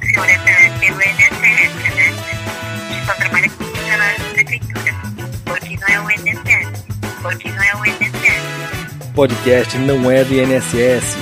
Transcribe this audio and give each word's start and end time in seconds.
funciona 0.00 0.30
é 0.30 0.38
pelo 0.80 1.00
INSS, 1.00 1.40
né? 1.40 2.14
A 2.88 2.92
gente 2.92 3.06
só 3.06 3.14
trabalha 3.14 3.48
com 3.50 3.64
funcionários 3.64 4.22
da 4.22 4.28
prefeitura. 4.30 4.94
Porque 5.44 5.76
não 5.76 5.88
é 5.88 6.00
o 6.00 6.10
INSS. 6.10 6.84
Porque 7.22 7.50
não 7.50 7.62
é 7.62 7.76
o 7.76 7.86
INSS. 7.86 9.12
Podcast 9.14 9.78
não 9.78 10.10
é 10.10 10.24
do 10.24 10.34
INSS. 10.34 11.16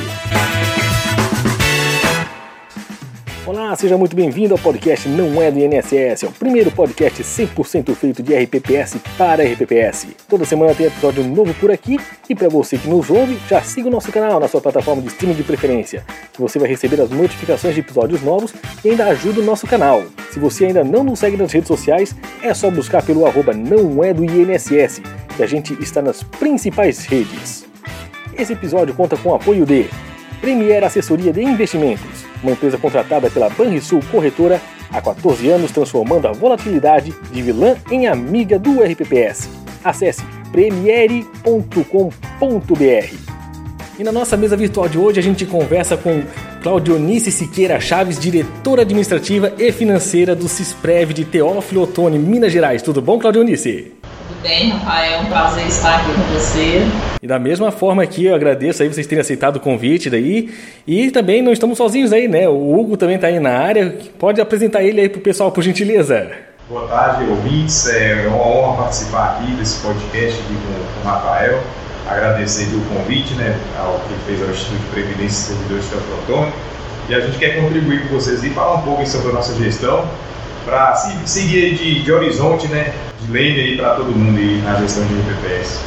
Olá, 3.73 3.79
seja 3.79 3.97
muito 3.97 4.15
bem-vindo 4.15 4.53
ao 4.53 4.61
podcast 4.61 5.09
Não 5.09 5.41
é 5.41 5.51
do 5.51 5.59
INSS, 5.59 6.25
é 6.25 6.27
o 6.27 6.31
primeiro 6.31 6.71
podcast 6.71 7.23
100% 7.23 7.95
feito 7.95 8.23
de 8.23 8.35
RPPS 8.35 8.99
para 9.17 9.43
RPPS. 9.43 10.09
Toda 10.29 10.45
semana 10.45 10.75
tem 10.75 10.89
episódio 10.89 11.25
novo 11.25 11.55
por 11.55 11.71
aqui 11.71 11.99
e 12.29 12.35
para 12.35 12.51
você 12.51 12.77
que 12.77 12.87
nos 12.87 13.09
ouve, 13.09 13.39
já 13.49 13.63
siga 13.63 13.89
o 13.89 13.91
nosso 13.91 14.13
canal 14.13 14.39
na 14.39 14.47
sua 14.47 14.61
plataforma 14.61 15.01
de 15.01 15.09
streaming 15.09 15.37
de 15.37 15.43
preferência, 15.43 16.05
que 16.35 16.39
você 16.39 16.59
vai 16.59 16.69
receber 16.69 17.01
as 17.01 17.09
notificações 17.09 17.73
de 17.73 17.81
episódios 17.81 18.21
novos 18.21 18.53
e 18.85 18.91
ainda 18.91 19.07
ajuda 19.07 19.41
o 19.41 19.45
nosso 19.45 19.67
canal. 19.67 20.03
Se 20.31 20.39
você 20.39 20.67
ainda 20.67 20.85
não 20.85 21.03
nos 21.03 21.21
segue 21.21 21.39
nas 21.39 21.51
redes 21.51 21.69
sociais, 21.69 22.15
é 22.43 22.53
só 22.53 22.71
buscar 22.71 23.03
pelo 23.03 23.25
arroba 23.25 23.55
não 23.55 24.05
é 24.05 24.13
do 24.13 24.23
INSS, 24.23 25.01
que 25.35 25.43
a 25.43 25.47
gente 25.47 25.73
está 25.83 26.03
nas 26.03 26.23
principais 26.23 27.07
redes. 27.07 27.65
Esse 28.37 28.53
episódio 28.53 28.95
conta 28.95 29.17
com 29.17 29.31
o 29.31 29.35
apoio 29.35 29.65
de 29.65 29.89
Premier 30.43 30.83
Assessoria 30.83 31.33
de 31.33 31.41
Investimentos, 31.41 32.27
uma 32.43 32.51
empresa 32.51 32.77
contratada 32.77 33.31
pela 33.31 33.49
Banrisul 33.49 34.01
Corretora 34.11 34.61
há 34.91 35.01
14 35.01 35.49
anos, 35.49 35.71
transformando 35.71 36.27
a 36.27 36.33
volatilidade 36.33 37.15
de 37.31 37.41
vilã 37.41 37.77
em 37.89 38.09
amiga 38.09 38.59
do 38.59 38.83
RPPS. 38.83 39.49
Acesse 39.85 40.25
premiere.com.br. 40.51 41.73
E 43.99 44.03
na 44.03 44.11
nossa 44.11 44.37
mesa 44.37 44.57
virtual 44.57 44.89
de 44.89 44.99
hoje 44.99 45.21
a 45.21 45.23
gente 45.23 45.47
conversa 45.47 45.97
com 45.97 46.25
Claudionice 46.61 47.31
Siqueira 47.31 47.79
Chaves, 47.79 48.19
diretora 48.19 48.83
administrativa 48.83 49.53
e 49.59 49.71
financeira 49.71 50.35
do 50.35 50.49
Cisprev 50.49 51.13
de 51.13 51.25
Teófilo 51.25 51.83
Otoni, 51.83 52.19
Minas 52.19 52.51
Gerais. 52.53 52.83
Tudo 52.83 53.01
bom, 53.01 53.17
Claudionice? 53.19 53.93
Tudo 54.43 54.49
bem, 54.49 54.71
Rafael? 54.71 55.13
É 55.13 55.21
um 55.21 55.27
prazer 55.27 55.67
estar 55.69 56.01
aqui 56.01 56.13
com 56.15 56.35
você. 56.35 56.83
E 57.23 57.29
da 57.29 57.39
mesma 57.39 57.71
forma 57.71 58.03
aqui, 58.03 58.27
eu 58.27 58.35
agradeço 58.35 58.83
aí 58.83 58.89
vocês 58.89 59.07
terem 59.07 59.21
aceitado 59.21 59.57
o 59.57 59.61
convite 59.61 60.11
daí. 60.11 60.53
E 60.85 61.13
também 61.13 61.41
não 61.41 61.53
estamos 61.53 61.79
sozinhos 61.79 62.13
aí, 62.13 62.27
né? 62.27 62.49
O 62.49 62.77
Hugo 62.77 62.97
também 62.97 63.15
está 63.15 63.29
aí 63.29 63.39
na 63.39 63.57
área. 63.57 63.97
Pode 64.19 64.41
apresentar 64.41 64.83
ele 64.83 65.01
aí 65.01 65.09
pro 65.09 65.21
pessoal, 65.21 65.53
por 65.53 65.63
gentileza. 65.63 66.29
Boa 66.69 66.89
tarde, 66.89 67.31
ouvintes. 67.31 67.87
É 67.87 68.25
uma 68.27 68.37
honra 68.37 68.83
participar 68.83 69.37
aqui 69.37 69.53
desse 69.53 69.81
podcast 69.81 70.41
aqui 70.41 70.55
com, 70.55 71.03
com 71.03 71.09
o 71.09 71.13
Rafael. 71.13 71.61
Agradecer 72.11 72.67
o 72.75 72.81
convite, 72.97 73.35
né, 73.35 73.57
ao 73.79 74.01
que 74.01 74.15
fez 74.27 74.43
ao 74.43 74.51
Instituto 74.51 74.81
de 74.81 74.87
Previdência 74.87 75.27
e 75.27 75.57
Servidores 75.57 75.85
de 75.85 75.91
Teotônio. 75.91 76.53
E 77.09 77.15
a 77.15 77.21
gente 77.21 77.39
quer 77.39 77.63
contribuir 77.63 78.09
com 78.09 78.15
vocês 78.17 78.43
e 78.43 78.51
falar 78.51 78.75
um 78.75 78.83
pouco 78.83 79.07
sobre 79.07 79.31
a 79.31 79.35
nossa 79.35 79.55
gestão, 79.55 80.05
para 80.65 80.95
seguir 80.95 81.75
de, 81.75 82.03
de 82.03 82.13
horizonte, 82.13 82.67
né, 82.69 82.95
de 83.21 83.33
lei 83.33 83.61
aí 83.61 83.77
para 83.77 83.95
todo 83.95 84.11
mundo 84.11 84.39
aí 84.39 84.61
na 84.63 84.75
gestão 84.77 85.05
de 85.07 85.15
IPPS. 85.15 85.81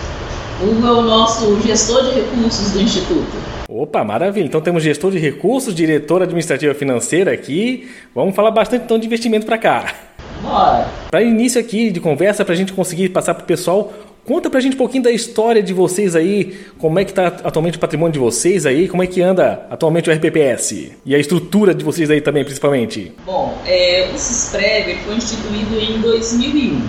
Hugo 0.62 0.88
é 0.88 0.92
o 0.92 1.02
nosso 1.02 1.60
gestor 1.62 2.04
de 2.04 2.20
recursos 2.22 2.72
do 2.72 2.82
Instituto. 2.82 3.56
Opa, 3.68 4.04
maravilha. 4.04 4.46
Então 4.46 4.62
temos 4.62 4.84
gestor 4.84 5.12
de 5.12 5.20
recursos, 5.20 5.76
diretora 5.76 6.24
administrativa 6.24 6.74
financeira 6.74 7.34
aqui. 7.34 7.90
Vamos 8.14 8.36
falar 8.36 8.52
bastante 8.52 8.86
então 8.86 8.98
de 8.98 9.06
investimento 9.06 9.46
para 9.46 9.58
cá. 9.58 9.94
Bora. 10.42 10.88
Para 11.12 11.22
início 11.22 11.60
aqui 11.60 11.92
de 11.92 12.00
conversa, 12.00 12.46
para 12.46 12.54
a 12.54 12.58
gente 12.58 12.72
conseguir 12.72 13.10
passar 13.10 13.34
para 13.34 13.44
o 13.44 13.46
pessoal, 13.48 13.92
conta 14.26 14.50
para 14.50 14.60
a 14.60 14.62
gente 14.62 14.74
um 14.74 14.78
pouquinho 14.78 15.04
da 15.04 15.12
história 15.12 15.62
de 15.62 15.74
vocês 15.74 16.16
aí, 16.16 16.60
como 16.80 16.98
é 17.00 17.06
que 17.06 17.12
está 17.12 17.28
atualmente 17.28 17.78
o 17.78 17.80
patrimônio 17.80 18.14
de 18.14 18.20
vocês 18.20 18.66
aí, 18.66 18.88
como 18.88 19.04
é 19.04 19.08
que 19.08 19.22
anda 19.22 19.68
atualmente 19.70 20.10
o 20.10 20.14
RPPS 20.14 20.92
e 21.06 21.16
a 21.16 21.20
estrutura 21.20 21.74
de 21.74 21.84
vocês 21.84 22.10
aí 22.10 22.20
também, 22.20 22.44
principalmente. 22.44 23.14
Bom, 23.26 23.56
é, 23.66 24.10
o 24.14 24.18
CISPREV 24.18 24.98
foi 25.06 25.16
instituído 25.16 25.80
em 25.80 26.02
2001 26.02 26.82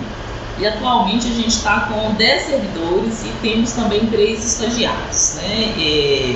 e 0.59 0.65
atualmente 0.65 1.27
a 1.27 1.31
gente 1.31 1.49
está 1.49 1.81
com 1.81 2.15
10 2.15 2.43
servidores 2.43 3.23
e 3.23 3.31
temos 3.41 3.71
também 3.73 4.07
três 4.07 4.43
estagiários. 4.43 5.35
Né? 5.35 5.73
É, 5.79 6.35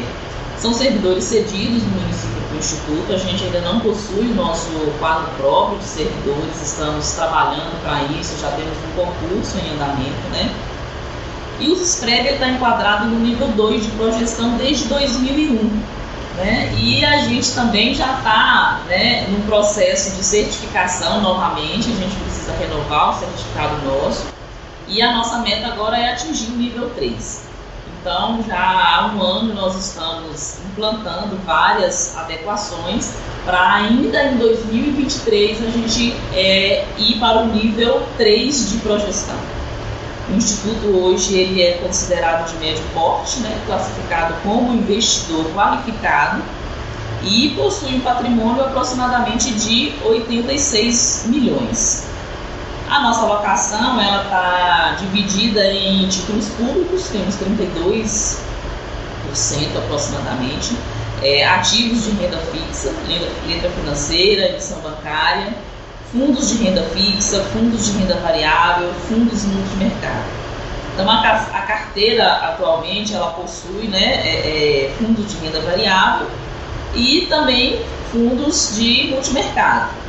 são 0.59 0.71
servidores 0.71 1.23
cedidos 1.23 1.81
no 1.81 2.01
município 2.01 2.41
do 2.51 2.57
Instituto, 2.59 3.13
a 3.13 3.17
gente 3.17 3.43
ainda 3.45 3.61
não 3.61 3.79
possui 3.79 4.27
o 4.27 4.35
nosso 4.35 4.69
quadro 4.99 5.31
próprio 5.37 5.79
de 5.79 5.85
servidores, 5.85 6.61
estamos 6.61 7.11
trabalhando 7.13 7.81
para 7.81 8.03
isso, 8.19 8.39
já 8.39 8.51
temos 8.51 8.77
um 8.77 8.95
concurso 8.95 9.57
em 9.57 9.73
andamento, 9.73 10.29
né? 10.31 10.53
E 11.61 11.69
o 11.69 11.75
SPREV 11.75 12.33
está 12.33 12.49
enquadrado 12.49 13.05
no 13.05 13.19
nível 13.19 13.47
2 13.49 13.83
de 13.83 13.91
projeção 13.91 14.57
desde 14.57 14.85
2001. 14.85 16.01
Né? 16.37 16.73
E 16.75 17.05
a 17.05 17.19
gente 17.19 17.51
também 17.53 17.93
já 17.93 18.17
está 18.17 18.81
né, 18.87 19.27
no 19.29 19.43
processo 19.43 20.15
de 20.15 20.23
certificação 20.23 21.21
novamente, 21.21 21.91
a 21.91 21.95
gente 21.95 22.15
precisa 22.15 22.53
renovar 22.53 23.11
o 23.11 23.19
certificado 23.19 23.75
nosso. 23.85 24.25
E 24.87 25.01
a 25.03 25.13
nossa 25.13 25.37
meta 25.37 25.67
agora 25.67 25.97
é 25.97 26.13
atingir 26.13 26.51
o 26.51 26.57
nível 26.57 26.89
3. 26.95 27.51
Então, 28.01 28.43
já 28.47 28.57
há 28.57 29.11
um 29.13 29.21
ano 29.21 29.53
nós 29.53 29.75
estamos 29.75 30.57
implantando 30.65 31.37
várias 31.45 32.17
adequações 32.17 33.13
para 33.45 33.75
ainda 33.75 34.23
em 34.23 34.37
2023 34.37 35.63
a 35.63 35.69
gente 35.69 36.15
é, 36.33 36.83
ir 36.97 37.19
para 37.19 37.43
o 37.43 37.45
nível 37.53 38.01
3 38.17 38.71
de 38.71 38.77
projeção. 38.79 39.60
O 40.29 40.33
Instituto 40.33 40.87
hoje 40.87 41.35
ele 41.35 41.61
é 41.61 41.73
considerado 41.73 42.49
de 42.51 42.57
médio 42.57 42.83
porte, 42.93 43.39
né, 43.39 43.59
classificado 43.65 44.35
como 44.43 44.73
investidor 44.73 45.45
qualificado 45.53 46.41
e 47.23 47.49
possui 47.55 47.95
um 47.95 48.01
patrimônio 48.01 48.63
aproximadamente 48.63 49.51
de 49.51 49.93
86 50.03 51.25
milhões. 51.27 52.07
A 52.89 52.99
nossa 53.01 53.21
alocação 53.21 54.01
está 54.01 54.97
dividida 54.99 55.65
em 55.71 56.07
títulos 56.07 56.49
públicos, 56.49 57.07
temos 57.09 57.35
32% 57.35 58.41
aproximadamente, 59.77 60.75
é, 61.21 61.47
ativos 61.47 62.03
de 62.05 62.11
renda 62.11 62.37
fixa, 62.37 62.93
letra 63.47 63.69
financeira, 63.69 64.49
emissão 64.49 64.79
bancária, 64.79 65.53
fundos 66.11 66.49
de 66.49 66.63
renda 66.63 66.83
fixa, 66.93 67.39
fundos 67.53 67.85
de 67.85 67.99
renda 67.99 68.15
variável, 68.15 68.91
fundos 69.07 69.45
multimercado. 69.45 70.25
Então 70.93 71.09
a, 71.09 71.21
a 71.21 71.61
carteira 71.61 72.33
atualmente 72.33 73.13
ela 73.13 73.31
possui 73.31 73.87
né, 73.87 74.21
é, 74.25 74.89
é, 74.89 74.91
fundos 74.97 75.31
de 75.31 75.37
renda 75.37 75.61
variável 75.61 76.27
e 76.93 77.27
também 77.29 77.79
fundos 78.11 78.75
de 78.75 79.07
multimercado. 79.09 80.01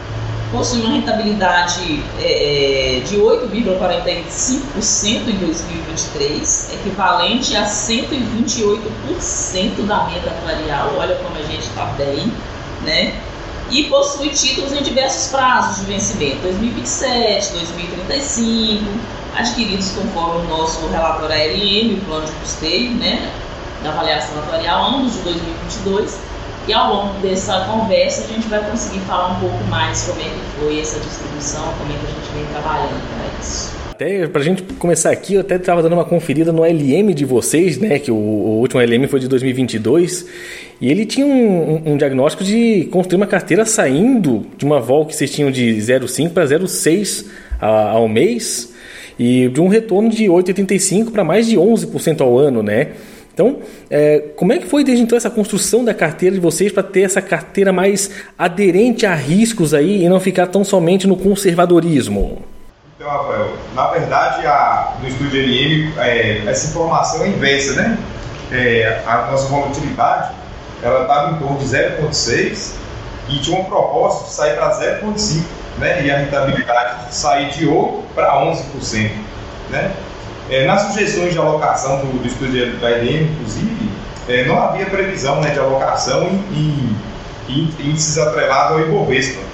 Possui 0.51 0.81
uma 0.81 0.91
rentabilidade 0.91 2.03
é, 2.21 2.99
é 2.99 3.01
de 3.01 3.17
8,45% 3.17 5.29
em 5.29 5.39
2023, 5.39 6.75
equivalente 6.75 7.57
a 7.57 7.65
128% 7.65 9.87
da 9.87 10.05
renda 10.05 10.31
atuarial. 10.31 10.95
Olha 10.99 11.15
como 11.17 11.39
a 11.39 11.43
gente 11.43 11.63
está 11.63 11.87
bem, 11.97 12.31
né? 12.83 13.19
E 13.73 13.85
possui 13.85 14.29
títulos 14.29 14.71
em 14.73 14.83
diversos 14.83 15.31
prazos 15.31 15.79
de 15.79 15.93
vencimento, 15.93 16.43
2027, 16.43 17.53
2035, 17.55 18.85
adquiridos 19.35 19.91
conforme 19.93 20.45
o 20.45 20.49
nosso 20.49 20.87
relatório 20.89 21.35
ALM, 21.35 21.95
o 21.95 22.05
plano 22.05 22.27
de 22.27 22.33
custeio, 22.33 22.91
né, 22.93 23.33
da 23.83 23.89
avaliação 23.89 24.39
atuarial, 24.41 24.97
ambos 24.97 25.15
de 25.15 25.21
2022. 25.21 26.19
E 26.69 26.73
ao 26.73 26.95
longo 26.95 27.15
dessa 27.21 27.61
conversa 27.61 28.25
a 28.25 28.27
gente 28.29 28.47
vai 28.47 28.61
conseguir 28.61 29.01
falar 29.01 29.33
um 29.33 29.41
pouco 29.41 29.65
mais 29.65 30.03
como 30.03 30.21
é 30.21 30.25
que 30.25 30.41
foi 30.61 30.79
essa 30.79 31.01
distribuição, 31.01 31.65
como 31.79 31.93
é 31.93 31.97
que 31.97 32.07
a 32.07 32.11
gente 32.11 32.31
vem 32.35 32.45
trabalhando 32.53 33.03
para 33.09 33.41
isso. 33.41 33.82
Até 34.03 34.27
pra 34.27 34.43
gente 34.43 34.65
começar 34.81 35.13
aqui, 35.13 35.35
eu 35.35 35.43
até 35.43 35.55
estava 35.55 35.81
dando 35.81 35.93
uma 35.93 36.05
conferida 36.05 36.51
no 36.51 36.65
LM 36.65 37.15
de 37.15 37.25
vocês, 37.25 37.79
né? 37.79 38.01
Que 38.01 38.11
o, 38.11 38.17
o 38.17 38.59
último 38.59 38.81
LM 38.81 39.07
foi 39.07 39.21
de 39.21 39.29
2022. 39.29 40.27
E 40.81 40.91
ele 40.91 41.07
tinha 41.07 41.25
um, 41.25 41.31
um, 41.31 41.93
um, 41.93 41.97
diagnóstico 41.97 42.43
de 42.43 42.89
construir 42.91 43.19
uma 43.19 43.29
carteira 43.29 43.65
saindo 43.65 44.45
de 44.59 44.65
uma 44.65 44.81
vol 44.81 45.07
que 45.07 45.15
vocês 45.15 45.31
tinham 45.31 45.53
de 45.53 45.77
0,5 45.77 46.31
para 46.31 46.45
0,6 46.45 47.27
ao 47.61 48.09
mês 48.09 48.75
e 49.17 49.49
de 49.49 49.61
um 49.61 49.69
retorno 49.69 50.09
de 50.09 50.25
8,85 50.25 51.13
para 51.13 51.23
mais 51.23 51.47
de 51.47 51.57
11% 51.57 52.23
ao 52.23 52.37
ano, 52.37 52.61
né? 52.61 52.89
Então, 53.33 53.59
é, 53.89 54.19
como 54.35 54.53
é 54.53 54.59
que 54.59 54.67
foi 54.67 54.83
desde 54.83 55.05
então 55.05 55.17
essa 55.17 55.31
construção 55.31 55.85
da 55.85 55.95
carteira 55.95 56.35
de 56.35 56.41
vocês 56.41 56.73
para 56.73 56.83
ter 56.83 57.03
essa 57.03 57.23
carteira 57.23 57.73
mais 57.73 58.11
aderente 58.37 59.07
a 59.07 59.15
riscos 59.15 59.73
aí 59.73 60.05
e 60.05 60.09
não 60.09 60.19
ficar 60.19 60.49
tão 60.49 60.65
somente 60.65 61.07
no 61.07 61.17
conservadorismo? 61.17 62.52
Então, 63.03 63.11
Rafael, 63.11 63.49
na 63.75 63.89
verdade, 63.89 64.47
a, 64.47 64.95
no 65.03 65.09
estúdio 65.09 65.43
LM, 65.43 65.93
é, 65.99 66.45
essa 66.47 66.69
informação 66.69 67.25
é 67.25 67.31
inversa, 67.31 67.73
né? 67.73 67.99
É, 68.53 69.03
a 69.05 69.29
nossa 69.29 69.49
volatilidade 69.49 70.33
ela 70.85 71.03
estava 71.03 71.33
em 71.33 71.39
torno 71.41 71.59
de 71.59 71.65
0,6 71.65 72.75
e 73.29 73.41
tinha 73.41 73.59
uma 73.59 73.69
proposta 73.69 74.27
de 74.27 74.31
sair 74.31 74.55
para 74.55 74.71
0,5, 74.81 75.43
né? 75.79 76.07
E 76.07 76.13
a 76.13 76.19
rentabilidade 76.19 77.09
de 77.09 77.15
sair 77.17 77.51
de 77.51 77.67
8 77.67 78.05
para 78.15 78.35
11%, 78.41 79.11
né? 79.71 79.93
É, 80.49 80.65
nas 80.65 80.83
sugestões 80.83 81.33
de 81.33 81.39
alocação 81.41 81.99
do, 82.03 82.23
do 82.23 82.29
estúdio 82.29 82.77
da 82.77 82.99
IDM, 82.99 83.33
inclusive, 83.33 83.91
é, 84.29 84.45
não 84.45 84.63
havia 84.63 84.87
previsão 84.87 85.41
né, 85.41 85.51
de 85.51 85.59
alocação 85.59 86.23
em, 86.53 86.97
em, 87.49 87.75
índices 87.81 88.17
atrelados 88.17 88.77
ao 88.77 88.81
Ibovespa. 88.81 89.52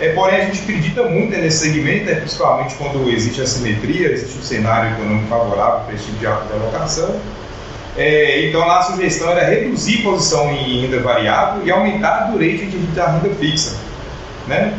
É, 0.00 0.12
porém, 0.14 0.40
a 0.40 0.44
gente 0.46 0.62
acredita 0.62 1.02
muito 1.02 1.36
nesse 1.36 1.58
segmento, 1.58 2.08
é, 2.08 2.14
principalmente 2.14 2.74
quando 2.76 3.10
existe 3.10 3.42
assimetria, 3.42 4.10
existe 4.12 4.38
um 4.38 4.42
cenário 4.42 4.94
econômico 4.94 5.28
favorável 5.28 5.80
para 5.80 5.94
esse 5.94 6.06
tipo 6.06 6.18
de 6.18 6.26
alocação. 6.26 7.20
É, 7.98 8.46
então, 8.46 8.68
a 8.70 8.82
sugestão 8.82 9.30
era 9.30 9.44
reduzir 9.44 10.00
a 10.00 10.10
posição 10.10 10.50
em 10.52 10.82
renda 10.82 11.00
variável 11.00 11.66
e 11.66 11.70
aumentar 11.70 12.16
a 12.16 12.20
dureza 12.30 12.64
da 12.94 13.10
renda 13.10 13.34
fixa. 13.34 13.76
Né? 14.46 14.72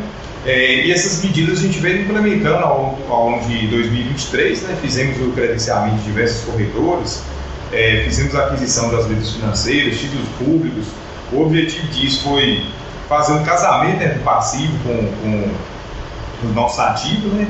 É, 0.44 0.86
e 0.86 0.90
essas 0.90 1.22
medidas 1.22 1.60
a 1.60 1.62
gente 1.62 1.78
vem 1.78 2.02
implementando 2.02 2.64
ao 2.64 2.82
longo, 2.82 3.12
ao 3.12 3.30
longo 3.30 3.46
de 3.46 3.68
2023, 3.68 4.62
né? 4.62 4.76
fizemos 4.82 5.20
o 5.20 5.30
credenciamento 5.30 5.98
de 5.98 6.02
diversos 6.02 6.44
corretores, 6.44 7.22
é, 7.72 8.02
fizemos 8.04 8.34
a 8.34 8.46
aquisição 8.46 8.90
das 8.90 9.06
letras 9.06 9.30
financeiras, 9.30 10.00
títulos 10.00 10.28
públicos. 10.36 10.86
O 11.32 11.42
objetivo 11.42 11.86
disso 11.88 12.24
foi 12.24 12.64
fazer 13.08 13.32
um 13.32 13.44
casamento 13.44 13.98
né, 13.98 14.18
passivo 14.24 14.76
com, 14.84 15.50
com 16.40 16.48
os 16.48 16.54
nossos 16.54 16.78
ativos. 16.78 17.32
Né? 17.32 17.46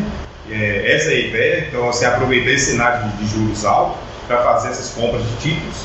É, 0.50 0.94
essa 0.94 1.10
é 1.10 1.14
a 1.14 1.20
ideia, 1.20 1.66
então 1.68 1.84
você 1.86 2.04
aproveitar 2.04 2.50
esse 2.50 2.72
cenário 2.72 3.08
de, 3.10 3.26
juros 3.26 3.64
altos 3.64 3.96
para 4.26 4.42
fazer 4.42 4.68
essas 4.68 4.90
compras 4.90 5.22
de 5.22 5.36
títulos 5.36 5.76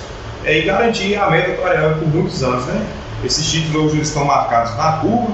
é, 0.44 0.60
e 0.60 0.62
garantir 0.64 1.16
a 1.16 1.30
meta 1.30 1.52
atuarial 1.52 1.92
por 1.92 2.08
muitos 2.08 2.44
anos. 2.44 2.66
Né? 2.66 2.86
Esses 3.24 3.50
títulos 3.50 3.94
hoje 3.94 4.02
estão 4.02 4.26
marcados 4.26 4.76
na 4.76 4.94
curva, 4.94 5.34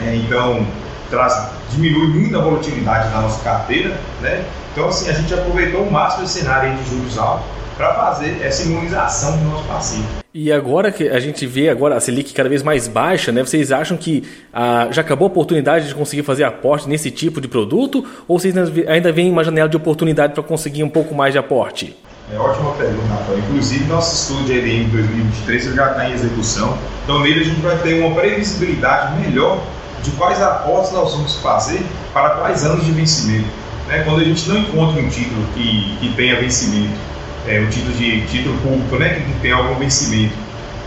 é, 0.00 0.16
então 0.16 0.66
traz, 1.08 1.48
diminui 1.70 2.08
muito 2.08 2.36
a 2.36 2.42
volatilidade 2.42 3.08
da 3.10 3.20
nossa 3.20 3.42
carteira. 3.42 3.98
Né? 4.20 4.44
Então, 4.72 4.88
assim, 4.88 5.08
a 5.08 5.12
gente 5.12 5.32
aproveitou 5.32 5.82
o 5.82 5.90
máximo 5.90 6.24
esse 6.24 6.40
cenário 6.40 6.76
de 6.76 6.90
juros 6.90 7.16
altos 7.16 7.56
para 7.76 7.92
fazer 7.94 8.40
essa 8.42 8.62
imunização 8.62 9.36
do 9.36 9.44
nosso 9.44 9.64
paciente. 9.64 10.06
E 10.32 10.50
agora 10.52 10.90
que 10.90 11.08
a 11.08 11.20
gente 11.20 11.46
vê 11.46 11.68
agora 11.68 11.96
a 11.96 12.00
Selic 12.00 12.32
cada 12.32 12.48
vez 12.48 12.62
mais 12.62 12.88
baixa, 12.88 13.32
né? 13.32 13.42
Vocês 13.42 13.70
acham 13.70 13.96
que 13.96 14.24
ah, 14.52 14.88
já 14.90 15.02
acabou 15.02 15.26
a 15.26 15.30
oportunidade 15.30 15.88
de 15.88 15.94
conseguir 15.94 16.22
fazer 16.22 16.44
aporte 16.44 16.88
nesse 16.88 17.10
tipo 17.10 17.40
de 17.40 17.48
produto? 17.48 18.04
Ou 18.26 18.38
vocês 18.38 18.54
ainda 18.86 19.12
veem 19.12 19.30
uma 19.30 19.44
janela 19.44 19.68
de 19.68 19.76
oportunidade 19.76 20.32
para 20.32 20.42
conseguir 20.42 20.82
um 20.82 20.88
pouco 20.88 21.14
mais 21.14 21.32
de 21.32 21.38
aporte? 21.38 21.96
É 22.32 22.38
ótima 22.38 22.72
pergunta, 22.72 23.06
Rafael. 23.14 23.38
Inclusive, 23.38 23.84
nosso 23.84 24.14
estudo 24.14 24.46
de 24.46 24.58
EDM 24.58 24.90
2023 24.90 25.74
já 25.74 25.90
está 25.90 26.08
em 26.08 26.12
execução. 26.12 26.76
Então, 27.04 27.20
nele 27.20 27.40
a 27.40 27.44
gente 27.44 27.60
vai 27.60 27.78
ter 27.78 28.02
uma 28.02 28.14
previsibilidade 28.14 29.20
melhor 29.20 29.62
de 30.02 30.10
quais 30.12 30.42
aportes 30.42 30.92
nós 30.92 31.12
vamos 31.12 31.36
fazer 31.36 31.80
para 32.12 32.30
quais 32.30 32.64
anos 32.64 32.84
de 32.84 32.90
vencimento. 32.90 33.48
Né? 33.86 34.02
Quando 34.04 34.20
a 34.20 34.24
gente 34.24 34.48
não 34.48 34.58
encontra 34.58 35.00
um 35.00 35.08
título 35.08 35.46
que, 35.54 35.96
que 36.00 36.12
tenha 36.14 36.40
vencimento, 36.40 36.98
é, 37.46 37.60
um 37.60 37.68
título 37.68 37.94
de 37.94 38.26
título 38.26 38.58
público, 38.58 38.96
né, 38.96 39.20
que 39.26 39.40
tem 39.40 39.52
algum 39.52 39.74
vencimento, 39.76 40.34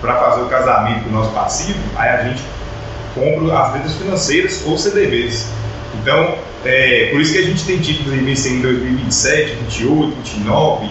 para 0.02 0.16
fazer 0.16 0.42
o 0.42 0.46
casamento 0.46 1.04
com 1.04 1.10
o 1.10 1.14
nosso 1.14 1.32
passivo, 1.32 1.80
aí 1.98 2.10
a 2.10 2.24
gente 2.24 2.42
compra 3.14 3.60
as 3.60 3.74
letras 3.74 3.96
financeiras 3.96 4.64
ou 4.66 4.78
CDBs. 4.78 5.48
Então, 6.02 6.36
é, 6.66 7.10
por 7.12 7.22
isso 7.22 7.34
que 7.34 7.40
a 7.40 7.44
gente 7.44 7.66
tem 7.66 7.80
títulos 7.80 8.14
de 8.14 8.24
vencimento 8.24 8.68
em 8.68 8.74
2027, 8.74 9.56
28, 9.56 10.16
29, 10.16 10.90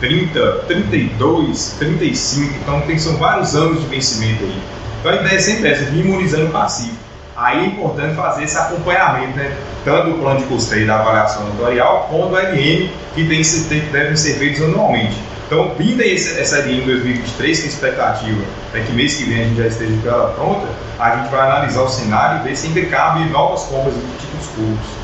30, 0.00 0.52
32, 0.66 1.76
35. 1.78 2.54
Então, 2.62 2.80
tem, 2.82 2.98
são 2.98 3.16
vários 3.16 3.54
anos 3.54 3.80
de 3.80 3.86
vencimento 3.86 4.44
aí. 4.44 4.62
Então, 5.00 5.12
a 5.12 5.16
ideia 5.16 5.34
é 5.34 5.38
sempre 5.38 5.68
essa, 5.68 5.84
de 5.84 5.98
imunizando 5.98 6.46
o 6.46 6.50
passivo. 6.50 7.01
Aí 7.42 7.58
é 7.58 7.66
importante 7.66 8.14
fazer 8.14 8.44
esse 8.44 8.56
acompanhamento, 8.56 9.36
né? 9.36 9.56
tanto 9.84 10.10
do 10.10 10.18
plano 10.18 10.38
de 10.38 10.46
custeio 10.46 10.86
da 10.86 11.00
avaliação 11.00 11.44
notorial, 11.48 12.06
quanto 12.08 12.28
do 12.28 12.36
LM, 12.36 12.88
que, 13.14 13.28
tem, 13.68 13.80
que 13.80 13.90
devem 13.90 14.16
ser 14.16 14.34
feitos 14.38 14.62
anualmente. 14.62 15.20
Então, 15.46 15.74
vinda 15.76 16.06
essa 16.06 16.60
LM 16.60 16.84
2023, 16.86 17.60
que 17.60 17.66
a 17.66 17.68
expectativa 17.68 18.44
é 18.74 18.80
que 18.82 18.92
mês 18.92 19.16
que 19.16 19.24
vem 19.24 19.40
a 19.40 19.44
gente 19.44 19.56
já 19.56 19.66
esteja 19.66 19.92
com 20.00 20.08
ela 20.08 20.32
pronta, 20.34 20.68
a 21.00 21.16
gente 21.16 21.30
vai 21.32 21.50
analisar 21.50 21.82
o 21.82 21.88
cenário 21.88 22.40
e 22.40 22.48
ver 22.48 22.56
se 22.56 22.68
ainda 22.68 22.86
cabe 22.86 23.24
novas 23.30 23.64
compras 23.64 23.92
de 23.92 24.00
títulos 24.00 24.46
públicos. 24.54 25.02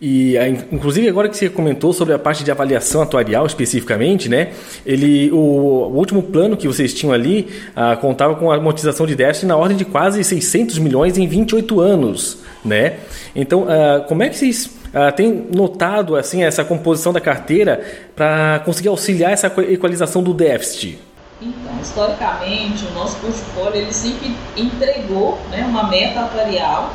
E 0.00 0.36
inclusive 0.70 1.08
agora 1.08 1.26
que 1.26 1.36
você 1.36 1.48
comentou 1.48 1.90
sobre 1.92 2.12
a 2.12 2.18
parte 2.18 2.44
de 2.44 2.50
avaliação 2.50 3.00
atuarial 3.00 3.46
especificamente, 3.46 4.28
né? 4.28 4.52
Ele, 4.84 5.30
o, 5.32 5.36
o 5.36 5.96
último 5.96 6.22
plano 6.22 6.54
que 6.54 6.68
vocês 6.68 6.92
tinham 6.92 7.14
ali 7.14 7.48
ah, 7.74 7.96
contava 7.96 8.34
com 8.34 8.50
a 8.50 8.56
amortização 8.56 9.06
de 9.06 9.14
déficit 9.14 9.46
na 9.46 9.56
ordem 9.56 9.76
de 9.76 9.86
quase 9.86 10.22
600 10.22 10.78
milhões 10.78 11.16
em 11.16 11.26
28 11.26 11.80
anos, 11.80 12.38
né? 12.62 12.98
Então, 13.34 13.66
ah, 13.68 14.04
como 14.06 14.22
é 14.22 14.28
que 14.28 14.36
vocês 14.36 14.70
ah, 14.92 15.10
têm 15.10 15.46
notado 15.54 16.14
assim 16.14 16.44
essa 16.44 16.62
composição 16.62 17.10
da 17.10 17.20
carteira 17.20 17.80
para 18.14 18.60
conseguir 18.66 18.88
auxiliar 18.88 19.32
essa 19.32 19.46
equalização 19.46 20.22
do 20.22 20.34
déficit? 20.34 20.98
Então, 21.40 21.80
historicamente, 21.80 22.84
o 22.84 22.92
nosso 22.92 23.16
portfólio 23.16 23.80
ele 23.80 23.92
sempre 23.92 24.34
entregou 24.56 25.38
né, 25.50 25.64
uma 25.66 25.88
meta 25.88 26.20
atuarial 26.20 26.94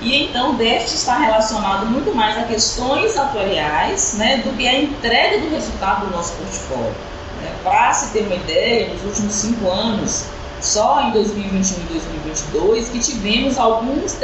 e 0.00 0.24
então 0.24 0.52
o 0.52 0.54
déficit 0.54 0.96
está 0.96 1.18
relacionado 1.18 1.86
muito 1.86 2.14
mais 2.14 2.38
a 2.38 2.44
questões 2.44 3.16
atuariais 3.16 4.14
né, 4.14 4.38
do 4.38 4.56
que 4.56 4.66
a 4.66 4.80
entrega 4.80 5.38
do 5.40 5.50
resultado 5.50 6.06
do 6.06 6.16
nosso 6.16 6.32
portfólio. 6.34 6.94
Né? 7.42 7.52
Para 7.62 7.92
se 7.92 8.10
ter 8.12 8.20
uma 8.20 8.34
ideia, 8.34 8.88
nos 8.94 9.04
últimos 9.04 9.34
cinco 9.34 9.70
anos, 9.70 10.24
só 10.60 11.02
em 11.02 11.10
2021 11.12 11.80
e 11.80 11.86
2022 11.88 12.88
que 12.88 12.98
tivemos 12.98 13.58
alguns 13.58 14.18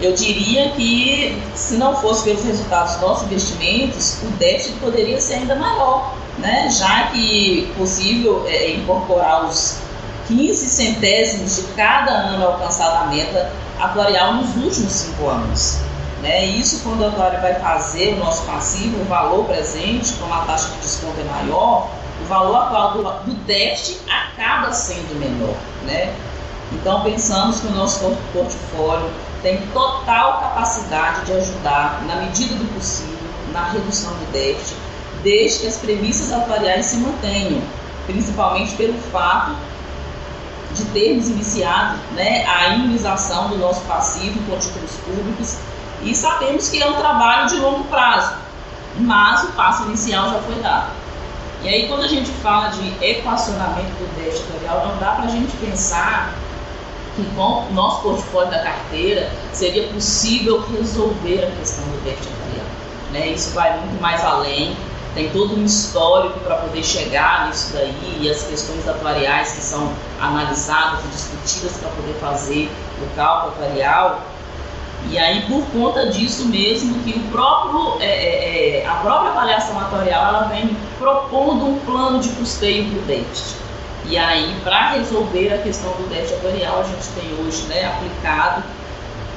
eu 0.00 0.14
diria 0.14 0.70
que 0.70 1.38
se 1.54 1.76
não 1.76 1.94
fosse 1.96 2.24
pelos 2.24 2.42
resultados 2.44 2.94
dos 2.94 3.02
nossos 3.02 3.26
investimentos, 3.26 4.22
o 4.22 4.26
déficit 4.38 4.78
poderia 4.78 5.20
ser 5.20 5.34
ainda 5.34 5.54
maior, 5.54 6.14
né? 6.38 6.70
já 6.70 7.08
que 7.08 7.70
possível 7.76 8.42
é, 8.46 8.70
incorporar 8.70 9.44
os 9.44 9.80
15 10.28 10.66
centésimos 10.66 11.56
de 11.56 11.62
cada 11.74 12.10
ano 12.10 12.46
alcançado 12.46 13.04
a 13.04 13.06
meta 13.08 13.52
atuarial 13.78 14.32
nos 14.36 14.56
últimos 14.56 14.92
cinco 14.92 15.28
anos. 15.28 15.78
Né? 16.24 16.46
Isso 16.46 16.80
quando 16.82 17.02
o 17.02 17.06
atuário 17.08 17.38
vai 17.42 17.54
fazer 17.60 18.14
o 18.14 18.16
nosso 18.16 18.44
passivo, 18.46 18.98
o 19.02 19.04
valor 19.04 19.44
presente, 19.44 20.14
como 20.14 20.32
a 20.32 20.38
taxa 20.38 20.70
de 20.70 20.78
desconto 20.78 21.20
é 21.20 21.24
maior, 21.24 21.90
o 22.22 22.24
valor 22.24 22.56
atual 22.56 22.92
do, 22.92 23.02
do 23.02 23.34
déficit 23.44 24.00
acaba 24.10 24.72
sendo 24.72 25.14
menor. 25.20 25.54
Né? 25.84 26.14
Então 26.72 27.02
pensamos 27.02 27.60
que 27.60 27.66
o 27.66 27.72
nosso 27.72 28.00
portfólio 28.32 29.10
tem 29.42 29.60
total 29.66 30.40
capacidade 30.40 31.26
de 31.26 31.32
ajudar, 31.34 32.02
na 32.06 32.16
medida 32.16 32.54
do 32.54 32.74
possível, 32.74 33.18
na 33.52 33.68
redução 33.68 34.10
do 34.14 34.32
déficit, 34.32 34.78
desde 35.22 35.60
que 35.60 35.66
as 35.66 35.76
premissas 35.76 36.32
atuariais 36.32 36.86
se 36.86 36.96
mantenham, 36.96 37.60
principalmente 38.06 38.74
pelo 38.76 38.94
fato 38.94 39.54
de 40.72 40.86
termos 40.86 41.28
iniciado 41.28 41.98
né, 42.12 42.46
a 42.46 42.68
imunização 42.68 43.50
do 43.50 43.58
nosso 43.58 43.82
passivo 43.82 44.42
com 44.50 44.58
títulos 44.58 44.92
públicos 45.04 45.58
e 46.04 46.14
sabemos 46.14 46.68
que 46.68 46.82
é 46.82 46.88
um 46.88 46.94
trabalho 46.94 47.48
de 47.48 47.56
longo 47.56 47.84
prazo, 47.84 48.34
mas 48.98 49.44
o 49.44 49.52
passo 49.52 49.84
inicial 49.84 50.30
já 50.30 50.38
foi 50.40 50.54
dado. 50.56 50.90
E 51.62 51.68
aí, 51.68 51.88
quando 51.88 52.02
a 52.02 52.08
gente 52.08 52.30
fala 52.30 52.68
de 52.68 52.92
equacionamento 53.02 53.88
do 53.92 54.16
déficit 54.16 54.44
atuarial, 54.50 54.86
não 54.86 54.98
dá 54.98 55.12
para 55.12 55.24
a 55.24 55.28
gente 55.28 55.56
pensar 55.56 56.34
que 57.16 57.24
com 57.34 57.64
o 57.64 57.72
nosso 57.72 58.02
portfólio 58.02 58.50
da 58.50 58.62
carteira 58.62 59.30
seria 59.52 59.88
possível 59.88 60.62
resolver 60.76 61.44
a 61.44 61.58
questão 61.58 61.84
do 61.84 62.04
déficit 62.04 62.32
atuarial. 62.34 62.66
Né? 63.12 63.28
Isso 63.28 63.50
vai 63.54 63.78
muito 63.78 63.98
mais 64.02 64.22
além, 64.22 64.76
tem 65.14 65.30
todo 65.30 65.56
um 65.56 65.64
histórico 65.64 66.38
para 66.40 66.56
poder 66.56 66.82
chegar 66.82 67.46
nisso 67.46 67.72
daí 67.72 68.18
e 68.20 68.28
as 68.28 68.42
questões 68.42 68.86
atuariais 68.86 69.52
que 69.52 69.62
são 69.62 69.90
analisadas 70.20 71.04
e 71.04 71.08
discutidas 71.08 71.78
para 71.78 71.88
poder 71.90 72.14
fazer 72.20 72.70
o 73.00 73.16
cálculo 73.16 73.52
atuarial 73.52 74.20
E 75.10 75.18
aí, 75.18 75.42
por 75.42 75.64
conta 75.66 76.06
disso 76.06 76.46
mesmo, 76.46 76.94
que 77.00 77.18
o 77.18 77.22
próprio, 77.30 78.00
é, 78.00 78.06
é, 78.06 78.80
é 78.82 78.86
a 78.86 78.94
própria 78.94 79.30
avaliação 79.30 79.78
atuarial 79.78 80.28
ela 80.28 80.42
vem 80.44 80.76
propondo 80.98 81.66
um 81.66 81.78
plano 81.80 82.20
de 82.20 82.30
custeio 82.30 82.90
para 82.90 82.98
o 82.98 83.02
déficit. 83.02 83.56
E 84.06 84.18
aí, 84.18 84.56
para 84.62 84.92
resolver 84.92 85.52
a 85.52 85.58
questão 85.58 85.90
do 85.92 86.08
déficit 86.08 86.36
atuarial, 86.36 86.80
a 86.80 86.82
gente 86.84 87.06
tem 87.08 87.44
hoje 87.44 87.62
né, 87.68 87.86
aplicado, 87.86 88.62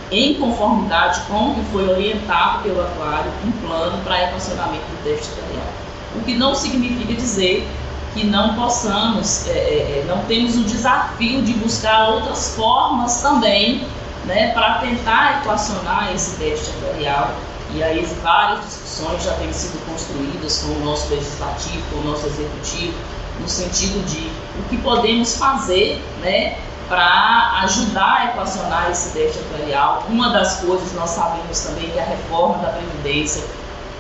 em 0.10 0.36
conformidade 0.36 1.22
com 1.28 1.52
o 1.52 1.56
que 1.56 1.62
foi 1.72 1.88
orientado 1.90 2.64
pelo 2.64 2.82
atuário, 2.82 3.30
um 3.46 3.52
plano 3.52 4.02
para 4.04 4.24
equacionamento 4.24 4.86
do 4.86 5.04
déficit 5.04 5.34
atuarial. 5.40 5.68
O 6.16 6.22
que 6.22 6.34
não 6.34 6.56
significa 6.56 7.14
dizer 7.14 7.68
que 8.14 8.26
não 8.26 8.56
possamos, 8.56 9.48
é, 9.48 9.52
é, 9.52 9.54
é, 9.54 10.06
não 10.08 10.24
temos 10.26 10.56
o 10.56 10.64
desafio 10.64 11.42
de 11.42 11.54
buscar 11.54 12.10
outras 12.10 12.56
formas 12.56 13.22
também 13.22 13.86
né, 14.28 14.52
para 14.52 14.76
tentar 14.76 15.40
equacionar 15.42 16.14
esse 16.14 16.36
déficit 16.38 16.76
atuarial. 16.78 17.32
E 17.74 17.84
aí 17.84 18.06
várias 18.22 18.66
discussões 18.66 19.24
já 19.24 19.34
têm 19.34 19.52
sido 19.52 19.84
construídas 19.86 20.60
com 20.64 20.74
o 20.74 20.86
nosso 20.86 21.10
legislativo, 21.10 21.82
com 21.92 22.00
o 22.00 22.04
nosso 22.04 22.28
executivo, 22.28 22.94
no 23.40 23.48
sentido 23.48 24.06
de 24.06 24.32
o 24.60 24.70
que 24.70 24.78
podemos 24.78 25.38
fazer 25.38 26.02
né, 26.22 26.58
para 26.88 27.60
ajudar 27.64 28.22
a 28.22 28.26
equacionar 28.26 28.92
esse 28.92 29.10
déficit 29.10 29.44
atuarial. 29.46 30.04
Uma 30.10 30.30
das 30.30 30.60
coisas 30.62 30.94
nós 30.94 31.10
sabemos 31.10 31.60
também 31.62 31.90
que 31.90 32.00
a 32.00 32.06
reforma 32.06 32.58
da 32.60 32.70
Previdência 32.70 33.44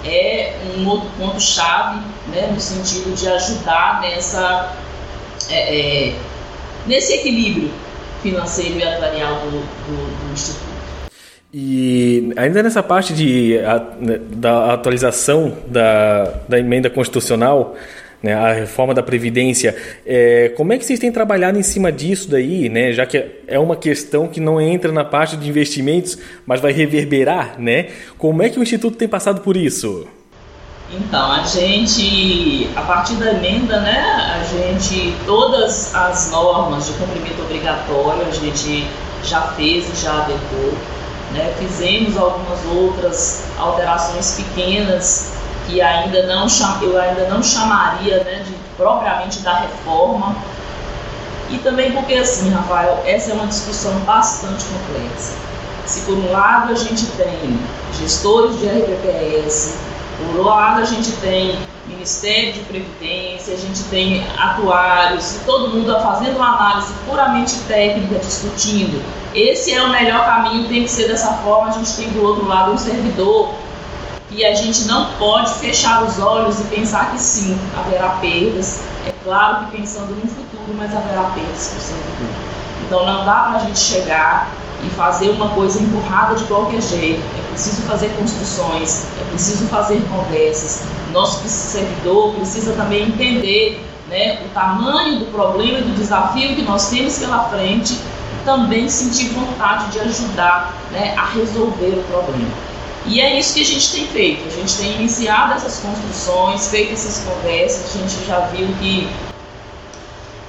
é 0.06 0.58
um 0.78 0.88
outro 0.88 1.10
ponto-chave 1.18 2.00
né, 2.28 2.50
no 2.54 2.60
sentido 2.60 3.14
de 3.16 3.28
ajudar 3.28 4.00
nessa, 4.00 4.74
é, 5.50 6.10
é, 6.10 6.16
nesse 6.86 7.14
equilíbrio 7.14 7.72
financeiro 8.22 8.80
e 8.80 8.84
atuarial 8.84 9.42
do, 9.42 9.52
do, 9.52 10.28
do 10.28 10.34
Instituto. 10.34 10.78
E 11.54 12.34
ainda 12.36 12.62
nessa 12.62 12.84
parte 12.84 13.14
de, 13.14 13.58
a, 13.60 13.80
né, 14.00 14.20
da 14.36 14.74
atualização 14.74 15.58
da, 15.68 16.34
da 16.48 16.60
emenda 16.60 16.90
constitucional, 16.90 17.76
né, 18.22 18.34
a 18.34 18.52
reforma 18.52 18.94
da 18.94 19.02
Previdência, 19.02 19.76
é, 20.06 20.50
como 20.56 20.74
é 20.74 20.78
que 20.78 20.86
vocês 20.86 21.00
têm 21.00 21.12
trabalhado 21.12 21.58
em 21.58 21.64
cima 21.64 21.92
disso 21.92 22.30
daí, 22.30 22.68
né, 22.68 22.92
já 22.92 23.06
que 23.06 23.24
é 23.48 23.58
uma 23.58 23.76
questão 23.76 24.28
que 24.28 24.40
não 24.40 24.60
entra 24.60 24.92
na 24.92 25.06
parte 25.06 25.38
de 25.38 25.48
investimentos, 25.48 26.18
mas 26.46 26.60
vai 26.60 26.74
reverberar, 26.74 27.60
né? 27.60 27.88
Como 28.18 28.44
é 28.44 28.50
que 28.50 28.60
o 28.60 28.64
Instituto 28.64 28.98
tem 28.98 29.08
passado 29.08 29.42
por 29.42 29.56
isso? 29.56 30.08
Então, 30.90 31.34
a 31.34 31.44
gente, 31.44 32.70
a 32.74 32.82
partir 32.82 33.16
da 33.16 33.32
emenda, 33.32 33.82
né, 33.82 34.40
a 34.40 34.44
gente, 34.44 35.14
todas 35.26 35.94
as 35.94 36.32
normas 36.32 36.86
de 36.86 36.94
cumprimento 36.94 37.42
obrigatório, 37.42 38.26
a 38.26 38.32
gente 38.32 38.88
já 39.22 39.42
fez 39.42 39.90
e 39.90 40.02
já 40.02 40.14
adequou. 40.14 40.74
Né? 41.34 41.54
Fizemos 41.60 42.16
algumas 42.16 42.60
outras 42.74 43.44
alterações 43.60 44.36
pequenas 44.36 45.34
que 45.68 45.82
ainda 45.82 46.26
não 46.26 46.48
eu 46.82 46.98
ainda 46.98 47.28
não 47.28 47.44
chamaria 47.44 48.24
né, 48.24 48.44
de 48.48 48.54
propriamente 48.78 49.40
da 49.40 49.56
reforma. 49.56 50.38
E 51.50 51.58
também 51.58 51.92
porque 51.92 52.14
assim, 52.14 52.50
Rafael, 52.50 53.04
essa 53.06 53.32
é 53.32 53.34
uma 53.34 53.48
discussão 53.48 53.94
bastante 54.00 54.64
complexa. 54.66 55.34
Se 55.86 56.02
por 56.02 56.18
um 56.18 56.32
lado 56.32 56.72
a 56.72 56.76
gente 56.76 57.06
tem 57.08 57.60
gestores 58.00 58.58
de 58.60 58.68
RPPS, 58.68 59.87
por 60.18 60.40
um 60.40 60.44
lado 60.44 60.82
a 60.82 60.86
gente 60.86 61.12
tem 61.14 61.58
Ministério 61.88 62.54
de 62.54 62.60
Previdência, 62.62 63.54
a 63.54 63.58
gente 63.58 63.84
tem 63.84 64.26
atuários, 64.38 65.36
e 65.36 65.40
todo 65.46 65.70
mundo 65.70 65.94
fazendo 66.02 66.38
uma 66.38 66.56
análise 66.56 66.94
puramente 67.06 67.56
técnica, 67.68 68.16
discutindo. 68.20 69.04
Esse 69.34 69.74
é 69.74 69.82
o 69.84 69.90
melhor 69.90 70.26
caminho, 70.26 70.68
tem 70.68 70.84
que 70.84 70.90
ser 70.90 71.08
dessa 71.08 71.34
forma. 71.38 71.70
A 71.70 71.72
gente 71.72 71.96
tem 71.96 72.10
do 72.10 72.24
outro 72.24 72.48
lado 72.48 72.72
um 72.72 72.78
servidor 72.78 73.54
e 74.30 74.46
a 74.46 74.54
gente 74.54 74.86
não 74.86 75.14
pode 75.14 75.54
fechar 75.56 76.04
os 76.04 76.20
olhos 76.20 76.60
e 76.60 76.64
pensar 76.66 77.12
que 77.12 77.20
sim, 77.20 77.58
haverá 77.78 78.10
perdas. 78.22 78.82
É 79.06 79.14
claro 79.24 79.66
que 79.66 79.78
pensando 79.78 80.14
no 80.16 80.30
futuro, 80.30 80.76
mas 80.78 80.94
haverá 80.96 81.24
perdas 81.34 81.72
por 81.74 81.82
servidor. 81.82 82.36
Então 82.86 83.06
não 83.06 83.26
dá 83.26 83.34
para 83.34 83.58
a 83.58 83.60
gente 83.60 83.80
chegar 83.80 84.50
e 84.84 84.90
fazer 84.92 85.30
uma 85.30 85.50
coisa 85.50 85.82
empurrada 85.82 86.36
de 86.36 86.44
qualquer 86.46 86.82
jeito. 86.82 87.22
É 87.38 87.50
preciso 87.50 87.82
fazer 87.84 88.10
construções, 88.10 89.06
é 89.20 89.30
preciso 89.30 89.68
fazer 89.68 90.02
conversas. 90.10 90.84
Nosso 91.12 91.48
servidor 91.48 92.34
precisa 92.36 92.74
também 92.74 93.08
entender 93.08 93.84
né, 94.10 94.42
o 94.46 94.50
tamanho 94.54 95.20
do 95.20 95.26
problema 95.28 95.80
e 95.80 95.82
do 95.82 95.96
desafio 95.96 96.56
que 96.56 96.62
nós 96.62 96.90
temos 96.90 97.18
pela 97.18 97.46
frente 97.50 97.94
e 97.94 98.46
também 98.46 98.88
sentir 98.88 99.30
vontade 99.30 99.92
de 99.92 100.00
ajudar 100.00 100.74
né, 100.92 101.14
a 101.18 101.26
resolver 101.26 102.00
o 102.00 102.04
problema. 102.04 102.68
E 103.06 103.22
é 103.22 103.40
isso 103.40 103.54
que 103.54 103.62
a 103.62 103.66
gente 103.66 103.92
tem 103.92 104.08
feito. 104.08 104.48
A 104.48 104.52
gente 104.52 104.78
tem 104.78 104.96
iniciado 104.96 105.54
essas 105.54 105.80
construções, 105.80 106.68
feito 106.68 106.92
essas 106.94 107.24
conversas. 107.24 107.96
A 107.96 108.00
gente 108.00 108.26
já 108.26 108.40
viu 108.48 108.68
que 108.80 109.10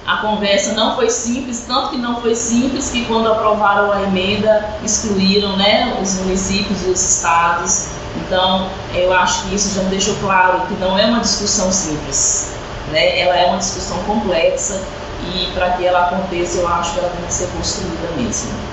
a 0.08 0.16
conversa 0.16 0.72
não 0.72 0.96
foi 0.96 1.10
simples, 1.10 1.64
tanto 1.68 1.90
que 1.90 1.98
não 1.98 2.18
foi 2.22 2.34
simples 2.34 2.88
que 2.90 3.04
quando 3.04 3.30
aprovaram 3.30 3.92
a 3.92 4.02
emenda 4.04 4.66
excluíram 4.82 5.54
né, 5.58 5.98
os 6.00 6.14
municípios 6.20 6.82
e 6.86 6.88
os 6.88 7.16
estados. 7.16 7.88
Então, 8.16 8.70
eu 8.94 9.12
acho 9.12 9.44
que 9.44 9.54
isso 9.54 9.74
já 9.74 9.86
deixou 9.90 10.14
claro 10.16 10.62
que 10.66 10.74
não 10.80 10.98
é 10.98 11.04
uma 11.04 11.20
discussão 11.20 11.70
simples, 11.70 12.54
né? 12.90 13.20
ela 13.20 13.36
é 13.36 13.46
uma 13.48 13.58
discussão 13.58 13.98
complexa 14.04 14.80
e 15.34 15.52
para 15.52 15.72
que 15.72 15.86
ela 15.86 16.06
aconteça, 16.06 16.56
eu 16.56 16.68
acho 16.68 16.94
que 16.94 17.00
ela 17.00 17.10
tem 17.10 17.26
que 17.26 17.34
ser 17.34 17.48
construída 17.48 18.08
mesmo. 18.16 18.67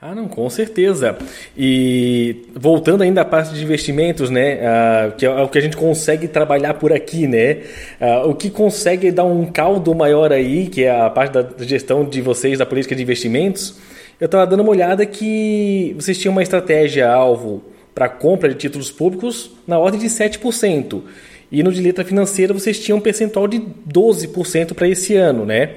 Ah, 0.00 0.14
não, 0.14 0.28
com 0.28 0.48
certeza. 0.48 1.18
E 1.56 2.44
voltando 2.54 3.02
ainda 3.02 3.22
à 3.22 3.24
parte 3.24 3.52
de 3.52 3.64
investimentos, 3.64 4.30
né, 4.30 4.58
uh, 4.60 5.16
que 5.16 5.26
é 5.26 5.30
o 5.30 5.48
que 5.48 5.58
a 5.58 5.60
gente 5.60 5.76
consegue 5.76 6.28
trabalhar 6.28 6.74
por 6.74 6.92
aqui, 6.92 7.26
né, 7.26 7.62
uh, 8.00 8.28
o 8.28 8.34
que 8.36 8.48
consegue 8.48 9.10
dar 9.10 9.24
um 9.24 9.44
caldo 9.46 9.92
maior 9.96 10.32
aí, 10.32 10.68
que 10.68 10.84
é 10.84 10.90
a 10.90 11.10
parte 11.10 11.32
da 11.32 11.64
gestão 11.66 12.04
de 12.04 12.20
vocês 12.20 12.60
da 12.60 12.64
política 12.64 12.94
de 12.94 13.02
investimentos, 13.02 13.76
eu 14.20 14.26
estava 14.26 14.46
dando 14.46 14.60
uma 14.60 14.70
olhada 14.70 15.04
que 15.04 15.96
vocês 15.98 16.16
tinham 16.16 16.30
uma 16.30 16.44
estratégia 16.44 17.10
alvo 17.10 17.60
para 17.92 18.08
compra 18.08 18.50
de 18.50 18.54
títulos 18.54 18.92
públicos 18.92 19.50
na 19.66 19.80
ordem 19.80 19.98
de 19.98 20.06
7%. 20.06 21.02
E 21.50 21.60
no 21.62 21.72
de 21.72 21.80
letra 21.80 22.04
financeira 22.04 22.54
vocês 22.54 22.78
tinham 22.78 22.98
um 22.98 23.00
percentual 23.00 23.48
de 23.48 23.58
12% 23.58 24.74
para 24.74 24.86
esse 24.86 25.16
ano, 25.16 25.44
né? 25.44 25.70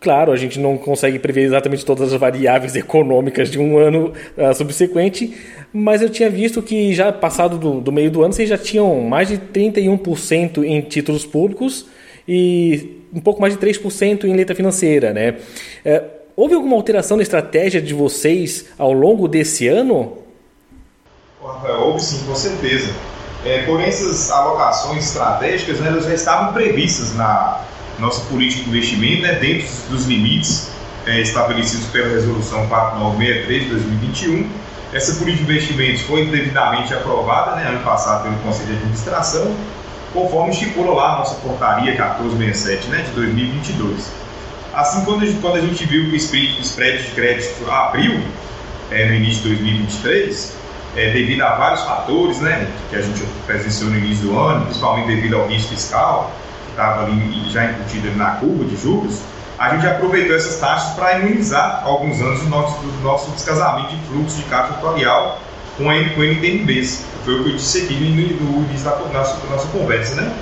Claro, 0.00 0.32
a 0.32 0.36
gente 0.36 0.58
não 0.58 0.78
consegue 0.78 1.18
prever 1.18 1.42
exatamente 1.42 1.84
todas 1.84 2.10
as 2.10 2.18
variáveis 2.18 2.74
econômicas 2.74 3.50
de 3.50 3.58
um 3.58 3.76
ano 3.76 4.14
uh, 4.34 4.54
subsequente, 4.54 5.36
mas 5.70 6.00
eu 6.00 6.08
tinha 6.08 6.30
visto 6.30 6.62
que 6.62 6.94
já 6.94 7.12
passado 7.12 7.58
do, 7.58 7.82
do 7.82 7.92
meio 7.92 8.10
do 8.10 8.22
ano 8.22 8.32
vocês 8.32 8.48
já 8.48 8.56
tinham 8.56 8.98
mais 9.02 9.28
de 9.28 9.36
31% 9.36 10.64
em 10.64 10.80
títulos 10.80 11.26
públicos 11.26 11.86
e 12.26 13.04
um 13.12 13.20
pouco 13.20 13.42
mais 13.42 13.54
de 13.54 13.60
3% 13.60 14.24
em 14.24 14.34
letra 14.34 14.56
financeira, 14.56 15.12
né? 15.12 15.36
Uh, 15.84 16.08
houve 16.34 16.54
alguma 16.54 16.76
alteração 16.76 17.18
na 17.18 17.22
estratégia 17.22 17.82
de 17.82 17.92
vocês 17.92 18.70
ao 18.78 18.94
longo 18.94 19.28
desse 19.28 19.68
ano? 19.68 20.16
Rafael, 21.42 21.78
houve 21.82 22.00
sim, 22.00 22.24
com 22.26 22.34
certeza. 22.34 22.90
É, 23.44 23.64
porém, 23.66 23.86
essas 23.86 24.30
alocações 24.30 25.04
estratégicas 25.04 25.78
né, 25.80 25.88
elas 25.88 26.04
já 26.06 26.14
estavam 26.14 26.54
previstas 26.54 27.14
na, 27.14 27.64
nossa 28.00 28.22
política 28.22 28.64
de 28.64 28.70
investimento 28.70 29.22
né, 29.22 29.34
dentro 29.34 29.68
dos 29.90 30.06
limites 30.06 30.70
é, 31.06 31.20
estabelecidos 31.20 31.86
pela 31.86 32.08
Resolução 32.08 32.66
4963 32.66 33.62
de 33.62 33.68
2021. 33.70 34.50
Essa 34.92 35.14
política 35.14 35.44
de 35.44 35.52
investimentos 35.52 36.00
foi 36.02 36.26
devidamente 36.26 36.92
aprovada 36.92 37.56
né, 37.56 37.68
ano 37.68 37.80
passado 37.84 38.24
pelo 38.24 38.36
Conselho 38.38 38.68
de 38.68 38.74
Administração, 38.74 39.54
conforme 40.12 40.50
estipula 40.50 40.92
lá 40.94 41.14
a 41.14 41.18
nossa 41.18 41.34
portaria 41.36 41.92
1467 41.92 42.88
né, 42.88 43.02
de 43.02 43.10
2022. 43.12 44.10
Assim, 44.74 45.04
quando 45.04 45.22
a 45.22 45.26
gente, 45.26 45.40
quando 45.40 45.56
a 45.56 45.60
gente 45.60 45.84
viu 45.84 46.06
que 46.06 46.12
o 46.12 46.16
spread 46.16 47.02
de 47.02 47.10
crédito 47.10 47.70
abriu 47.70 48.20
é, 48.90 49.06
no 49.06 49.14
início 49.14 49.42
de 49.42 49.48
2023, 49.48 50.56
é, 50.96 51.10
devido 51.12 51.42
a 51.42 51.54
vários 51.54 51.82
fatores 51.82 52.40
né, 52.40 52.68
que 52.88 52.96
a 52.96 53.02
gente 53.02 53.22
presenciou 53.46 53.90
no 53.90 53.98
início 53.98 54.28
do 54.28 54.38
ano, 54.38 54.64
principalmente 54.64 55.06
devido 55.06 55.36
ao 55.36 55.46
risco 55.46 55.70
fiscal, 55.70 56.32
estava 56.80 57.04
ali 57.04 57.50
já 57.50 57.66
incutido 57.66 58.16
na 58.16 58.32
curva 58.32 58.64
de 58.64 58.76
juros, 58.76 59.20
a 59.58 59.74
gente 59.74 59.86
aproveitou 59.86 60.34
essas 60.34 60.58
taxas 60.58 60.94
para 60.94 61.18
imunizar 61.18 61.82
alguns 61.84 62.18
anos 62.20 62.40
do 62.40 62.48
nosso, 62.48 62.80
do 62.80 63.02
nosso 63.02 63.30
descasamento 63.32 63.94
de 63.94 64.02
fluxo 64.06 64.36
de 64.38 64.44
caixa 64.44 64.72
atuarial 64.72 65.38
com, 65.76 65.84
com 65.84 66.22
NTNBs. 66.22 67.04
Foi 67.24 67.34
o 67.38 67.44
que 67.44 67.50
eu 67.50 67.56
disse 67.56 67.82
aqui 67.82 67.94
no, 67.94 68.64
início 68.64 68.84
da 68.84 68.96
nossa, 69.12 69.36
da 69.36 69.50
nossa 69.50 69.68
conversa, 69.68 70.14
né? 70.14 70.34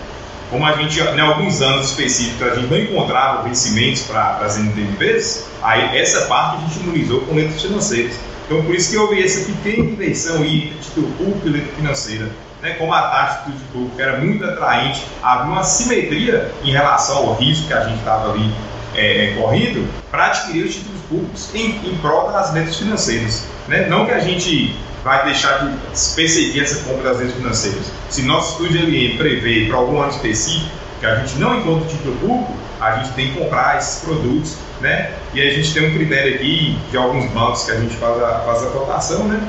Como 0.50 0.64
a 0.64 0.72
gente, 0.72 0.98
em 1.00 1.20
alguns 1.20 1.60
anos 1.60 1.90
específicos, 1.90 2.52
a 2.52 2.54
gente 2.54 2.68
não 2.68 2.78
encontrava 2.78 3.42
vencimentos 3.42 4.02
para 4.02 4.38
as 4.38 4.56
NTNBs, 4.56 5.44
aí 5.62 5.98
essa 5.98 6.22
parte 6.26 6.56
a 6.56 6.60
gente 6.60 6.78
imunizou 6.78 7.20
com 7.22 7.34
letras 7.34 7.60
financeiras. 7.60 8.14
Então, 8.46 8.62
por 8.62 8.74
isso 8.74 8.90
que 8.90 8.96
houve 8.96 9.22
essa 9.22 9.44
pequena 9.44 9.90
inversão 9.90 10.36
aí, 10.36 10.72
título 10.80 11.08
público 11.18 11.48
e 11.48 11.50
letra 11.50 11.72
financeira 11.74 12.47
né, 12.62 12.74
como 12.78 12.92
a 12.92 13.02
taxa 13.02 13.42
de 13.46 13.52
público 13.72 14.00
era 14.00 14.18
muito 14.18 14.44
atraente, 14.44 15.04
havia 15.22 15.52
uma 15.52 15.64
simetria 15.64 16.50
em 16.64 16.72
relação 16.72 17.18
ao 17.18 17.34
risco 17.34 17.66
que 17.66 17.74
a 17.74 17.84
gente 17.84 17.98
estava 17.98 18.32
ali 18.32 18.52
é, 18.94 19.34
correndo 19.40 19.88
para 20.10 20.26
adquirir 20.26 20.66
os 20.66 20.74
títulos 20.74 21.00
públicos 21.08 21.54
em, 21.54 21.70
em 21.88 21.96
prol 21.98 22.30
das 22.32 22.52
metas 22.52 22.76
financeiras. 22.76 23.46
Né? 23.68 23.86
Não 23.88 24.06
que 24.06 24.12
a 24.12 24.20
gente 24.20 24.76
vai 25.04 25.24
deixar 25.24 25.58
de 25.58 25.76
perseguir 26.14 26.62
essa 26.62 26.84
compra 26.84 27.10
das 27.10 27.18
metas 27.18 27.34
financeiras. 27.34 27.92
Se 28.10 28.22
nosso 28.22 28.62
estudo 28.62 28.86
de 28.86 29.14
prevê 29.16 29.66
para 29.66 29.76
algum 29.76 30.00
ano 30.00 30.10
específico 30.10 30.70
que 31.00 31.06
a 31.06 31.16
gente 31.16 31.36
não 31.38 31.60
encontra 31.60 31.84
o 31.84 31.88
título 31.88 32.16
público, 32.16 32.52
a 32.80 32.96
gente 32.96 33.12
tem 33.12 33.32
que 33.32 33.38
comprar 33.38 33.78
esses 33.78 34.04
produtos, 34.04 34.56
né? 34.80 35.12
E 35.34 35.40
a 35.40 35.50
gente 35.50 35.72
tem 35.72 35.88
um 35.88 35.94
critério 35.94 36.34
aqui 36.34 36.78
de 36.90 36.96
alguns 36.96 37.30
bancos 37.30 37.64
que 37.64 37.72
a 37.72 37.76
gente 37.76 37.94
faz 37.96 38.22
a, 38.22 38.40
faz 38.40 38.62
a 38.64 38.70
cotação, 38.70 39.24
né? 39.24 39.48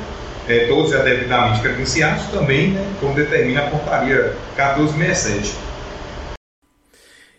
É, 0.49 0.65
todos 0.65 0.89
já 0.89 1.03
devidamente 1.03 1.61
credenciados 1.61 2.25
também, 2.31 2.71
né? 2.71 2.83
Como 2.99 3.13
determina 3.13 3.61
a 3.61 3.69
portaria 3.69 4.33
1467. 4.57 5.55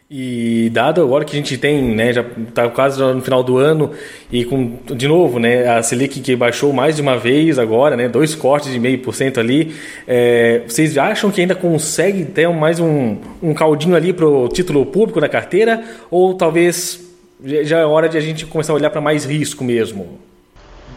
E 0.08 0.70
dado 0.72 1.02
agora 1.02 1.24
que 1.24 1.32
a 1.32 1.36
gente 1.36 1.58
tem, 1.58 1.82
né, 1.94 2.12
já 2.12 2.24
está 2.48 2.68
quase 2.68 3.00
no 3.00 3.20
final 3.20 3.44
do 3.44 3.58
ano 3.58 3.92
e 4.30 4.44
com 4.44 4.76
de 4.86 5.06
novo, 5.06 5.38
né, 5.38 5.68
a 5.68 5.82
Selic 5.84 6.20
que 6.20 6.34
baixou 6.34 6.72
mais 6.72 6.96
de 6.96 7.02
uma 7.02 7.16
vez 7.16 7.60
agora, 7.60 7.96
né, 7.96 8.08
dois 8.08 8.34
cortes 8.34 8.72
de 8.72 8.80
meio 8.80 8.98
por 8.98 9.14
cento 9.14 9.38
ali, 9.38 9.72
é, 10.08 10.62
vocês 10.66 10.98
acham 10.98 11.30
que 11.30 11.40
ainda 11.40 11.54
consegue 11.54 12.24
ter 12.24 12.48
mais 12.48 12.80
um, 12.80 13.18
um 13.40 13.54
caldinho 13.54 13.94
ali 13.94 14.12
para 14.12 14.26
o 14.26 14.48
título 14.48 14.84
público 14.84 15.20
da 15.20 15.28
carteira 15.28 15.80
ou 16.10 16.34
talvez 16.34 17.00
já 17.44 17.78
é 17.78 17.84
hora 17.84 18.08
de 18.08 18.18
a 18.18 18.20
gente 18.20 18.46
começar 18.46 18.72
a 18.72 18.76
olhar 18.76 18.90
para 18.90 19.00
mais 19.00 19.24
risco 19.24 19.62
mesmo? 19.62 20.29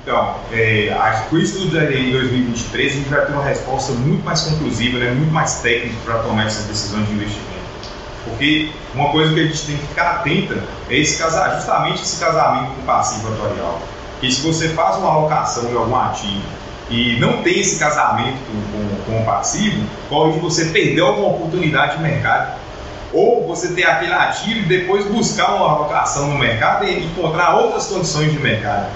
Então, 0.03 0.35
é, 0.51 0.93
com 1.29 1.37
o 1.37 1.39
estudo 1.39 1.73
da 1.73 1.79
lei 1.79 2.09
em 2.09 2.11
2023 2.11 2.91
a 2.91 2.95
gente 2.97 3.09
vai 3.09 3.25
ter 3.25 3.31
uma 3.31 3.43
resposta 3.43 3.93
muito 3.93 4.21
mais 4.25 4.41
conclusiva, 4.41 4.99
né, 4.99 5.11
muito 5.11 5.31
mais 5.31 5.61
técnica 5.61 5.95
para 6.03 6.19
tomar 6.19 6.45
essas 6.45 6.65
decisões 6.65 7.07
de 7.07 7.13
investimento. 7.13 7.53
Porque 8.25 8.69
uma 8.93 9.09
coisa 9.11 9.33
que 9.33 9.39
a 9.39 9.43
gente 9.43 9.65
tem 9.65 9.77
que 9.77 9.87
ficar 9.87 10.11
atenta 10.15 10.61
é 10.89 10.97
esse 10.97 11.17
casar, 11.17 11.55
justamente 11.55 12.01
esse 12.01 12.19
casamento 12.19 12.71
com 12.75 12.81
passivo 12.81 13.33
atorial. 13.33 13.81
Que 14.19 14.29
se 14.29 14.41
você 14.41 14.69
faz 14.69 14.97
uma 14.97 15.09
alocação 15.09 15.71
em 15.71 15.75
algum 15.75 15.95
ativo 15.95 16.43
e 16.89 17.17
não 17.21 17.41
tem 17.41 17.61
esse 17.61 17.79
casamento 17.79 18.39
com, 18.45 18.61
com, 18.71 19.03
com 19.05 19.21
o 19.21 19.25
passivo, 19.25 19.87
corre 20.09 20.33
de 20.33 20.39
você 20.39 20.65
perder 20.65 20.99
alguma 20.99 21.29
oportunidade 21.29 21.95
de 21.95 22.03
mercado. 22.03 22.59
Ou 23.13 23.47
você 23.47 23.69
ter 23.69 23.85
aquele 23.85 24.11
ativo 24.11 24.59
e 24.59 24.63
depois 24.63 25.05
buscar 25.05 25.53
uma 25.55 25.69
alocação 25.71 26.27
no 26.27 26.37
mercado 26.37 26.83
e 26.83 27.05
encontrar 27.05 27.55
outras 27.55 27.87
condições 27.87 28.33
de 28.33 28.39
mercado. 28.39 28.87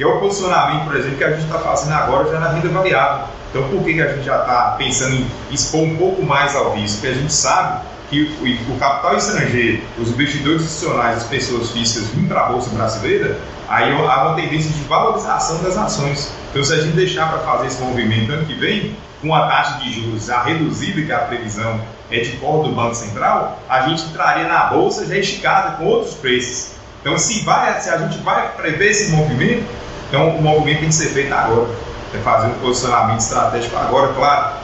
Que 0.00 0.04
é 0.04 0.06
o 0.06 0.18
posicionamento, 0.18 0.84
por 0.84 0.96
exemplo, 0.96 1.18
que 1.18 1.24
a 1.24 1.32
gente 1.32 1.44
está 1.44 1.58
fazendo 1.58 1.92
agora 1.92 2.32
já 2.32 2.40
na 2.40 2.48
renda 2.48 2.70
variável. 2.70 3.26
Então, 3.50 3.68
por 3.68 3.84
que, 3.84 3.92
que 3.92 4.00
a 4.00 4.14
gente 4.14 4.24
já 4.24 4.40
está 4.40 4.74
pensando 4.78 5.14
em 5.14 5.26
expor 5.52 5.82
um 5.82 5.94
pouco 5.94 6.22
mais 6.22 6.56
ao 6.56 6.74
risco? 6.74 7.02
Porque 7.02 7.18
a 7.18 7.20
gente 7.20 7.30
sabe 7.30 7.82
que 8.08 8.22
o, 8.40 8.74
o 8.74 8.78
capital 8.78 9.18
estrangeiro, 9.18 9.82
os 9.98 10.08
investidores 10.08 10.62
institucionais, 10.62 11.18
as 11.18 11.24
pessoas 11.24 11.70
físicas 11.72 12.08
vêm 12.14 12.24
para 12.24 12.46
a 12.46 12.48
Bolsa 12.48 12.70
Brasileira, 12.70 13.38
aí 13.68 13.92
há 13.92 14.24
uma 14.24 14.36
tendência 14.36 14.70
de 14.70 14.80
valorização 14.84 15.62
das 15.62 15.76
ações. 15.76 16.32
Então, 16.50 16.64
se 16.64 16.72
a 16.72 16.80
gente 16.80 16.96
deixar 16.96 17.28
para 17.28 17.40
fazer 17.40 17.66
esse 17.66 17.82
movimento 17.82 18.32
ano 18.32 18.46
que 18.46 18.54
vem, 18.54 18.96
com 19.20 19.34
a 19.34 19.48
taxa 19.48 19.80
de 19.80 19.92
juros 19.92 20.24
já 20.24 20.42
reduzida, 20.42 21.02
que 21.02 21.12
a 21.12 21.18
previsão 21.18 21.78
é 22.10 22.20
de 22.20 22.38
cor 22.38 22.66
do 22.66 22.74
Banco 22.74 22.94
Central, 22.94 23.60
a 23.68 23.82
gente 23.82 24.04
entraria 24.04 24.48
na 24.48 24.64
Bolsa 24.64 25.04
já 25.04 25.18
esticada 25.18 25.76
com 25.76 25.84
outros 25.84 26.14
preços. 26.14 26.70
Então, 27.02 27.18
se, 27.18 27.40
vai, 27.40 27.78
se 27.82 27.90
a 27.90 27.98
gente 27.98 28.16
vai 28.20 28.50
prever 28.56 28.92
esse 28.92 29.10
movimento, 29.12 29.64
então 30.10 30.36
o 30.36 30.42
movimento 30.42 30.80
tem 30.80 30.88
que 30.88 30.94
ser 30.94 31.10
feito 31.10 31.32
agora. 31.32 31.68
É 32.12 32.18
fazer 32.18 32.48
um 32.48 32.54
posicionamento 32.54 33.20
estratégico 33.20 33.76
agora, 33.76 34.12
claro, 34.14 34.56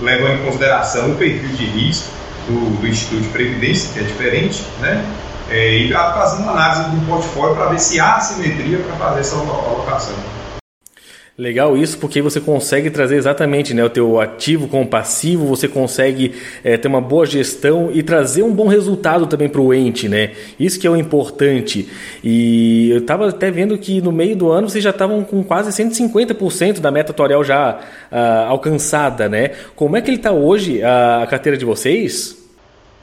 levando 0.00 0.40
em 0.40 0.44
consideração 0.46 1.10
o 1.10 1.14
perfil 1.16 1.50
de 1.50 1.66
risco, 1.66 2.08
do, 2.48 2.80
do 2.80 2.86
Instituto 2.86 3.22
de 3.22 3.28
Previdência, 3.28 3.90
que 3.92 4.00
é 4.00 4.02
diferente, 4.02 4.64
né? 4.80 5.04
É, 5.50 5.76
e 5.76 5.92
fazendo 5.92 6.42
uma 6.42 6.52
análise 6.52 6.90
do 6.90 7.06
portfólio 7.06 7.54
para 7.54 7.66
ver 7.66 7.78
se 7.78 8.00
há 8.00 8.18
simetria 8.18 8.78
para 8.78 8.96
fazer 8.96 9.20
essa 9.20 9.36
alocação. 9.36 10.14
Legal 11.38 11.76
isso, 11.76 11.98
porque 11.98 12.22
você 12.22 12.40
consegue 12.40 12.88
trazer 12.88 13.16
exatamente 13.16 13.74
né, 13.74 13.84
o 13.84 13.90
teu 13.90 14.18
ativo 14.18 14.68
com 14.68 14.80
o 14.80 14.86
passivo, 14.86 15.44
você 15.44 15.68
consegue 15.68 16.34
é, 16.64 16.78
ter 16.78 16.88
uma 16.88 17.00
boa 17.00 17.26
gestão 17.26 17.90
e 17.92 18.02
trazer 18.02 18.42
um 18.42 18.50
bom 18.50 18.68
resultado 18.68 19.26
também 19.26 19.46
para 19.46 19.60
o 19.60 19.74
ente, 19.74 20.08
né? 20.08 20.32
Isso 20.58 20.80
que 20.80 20.86
é 20.86 20.90
o 20.90 20.96
importante. 20.96 21.90
E 22.24 22.88
eu 22.90 23.00
estava 23.00 23.28
até 23.28 23.50
vendo 23.50 23.76
que 23.76 24.00
no 24.00 24.10
meio 24.10 24.34
do 24.34 24.50
ano 24.50 24.70
vocês 24.70 24.82
já 24.82 24.88
estavam 24.88 25.22
com 25.24 25.44
quase 25.44 25.70
150% 25.70 26.80
da 26.80 26.90
meta 26.90 27.12
atuarial 27.12 27.44
já 27.44 27.80
uh, 28.10 28.48
alcançada, 28.48 29.28
né? 29.28 29.50
Como 29.74 29.94
é 29.94 30.00
que 30.00 30.08
ele 30.08 30.16
está 30.16 30.32
hoje, 30.32 30.82
a, 30.82 31.26
carteira 31.28 31.58
de 31.58 31.66
vocês? 31.66 32.34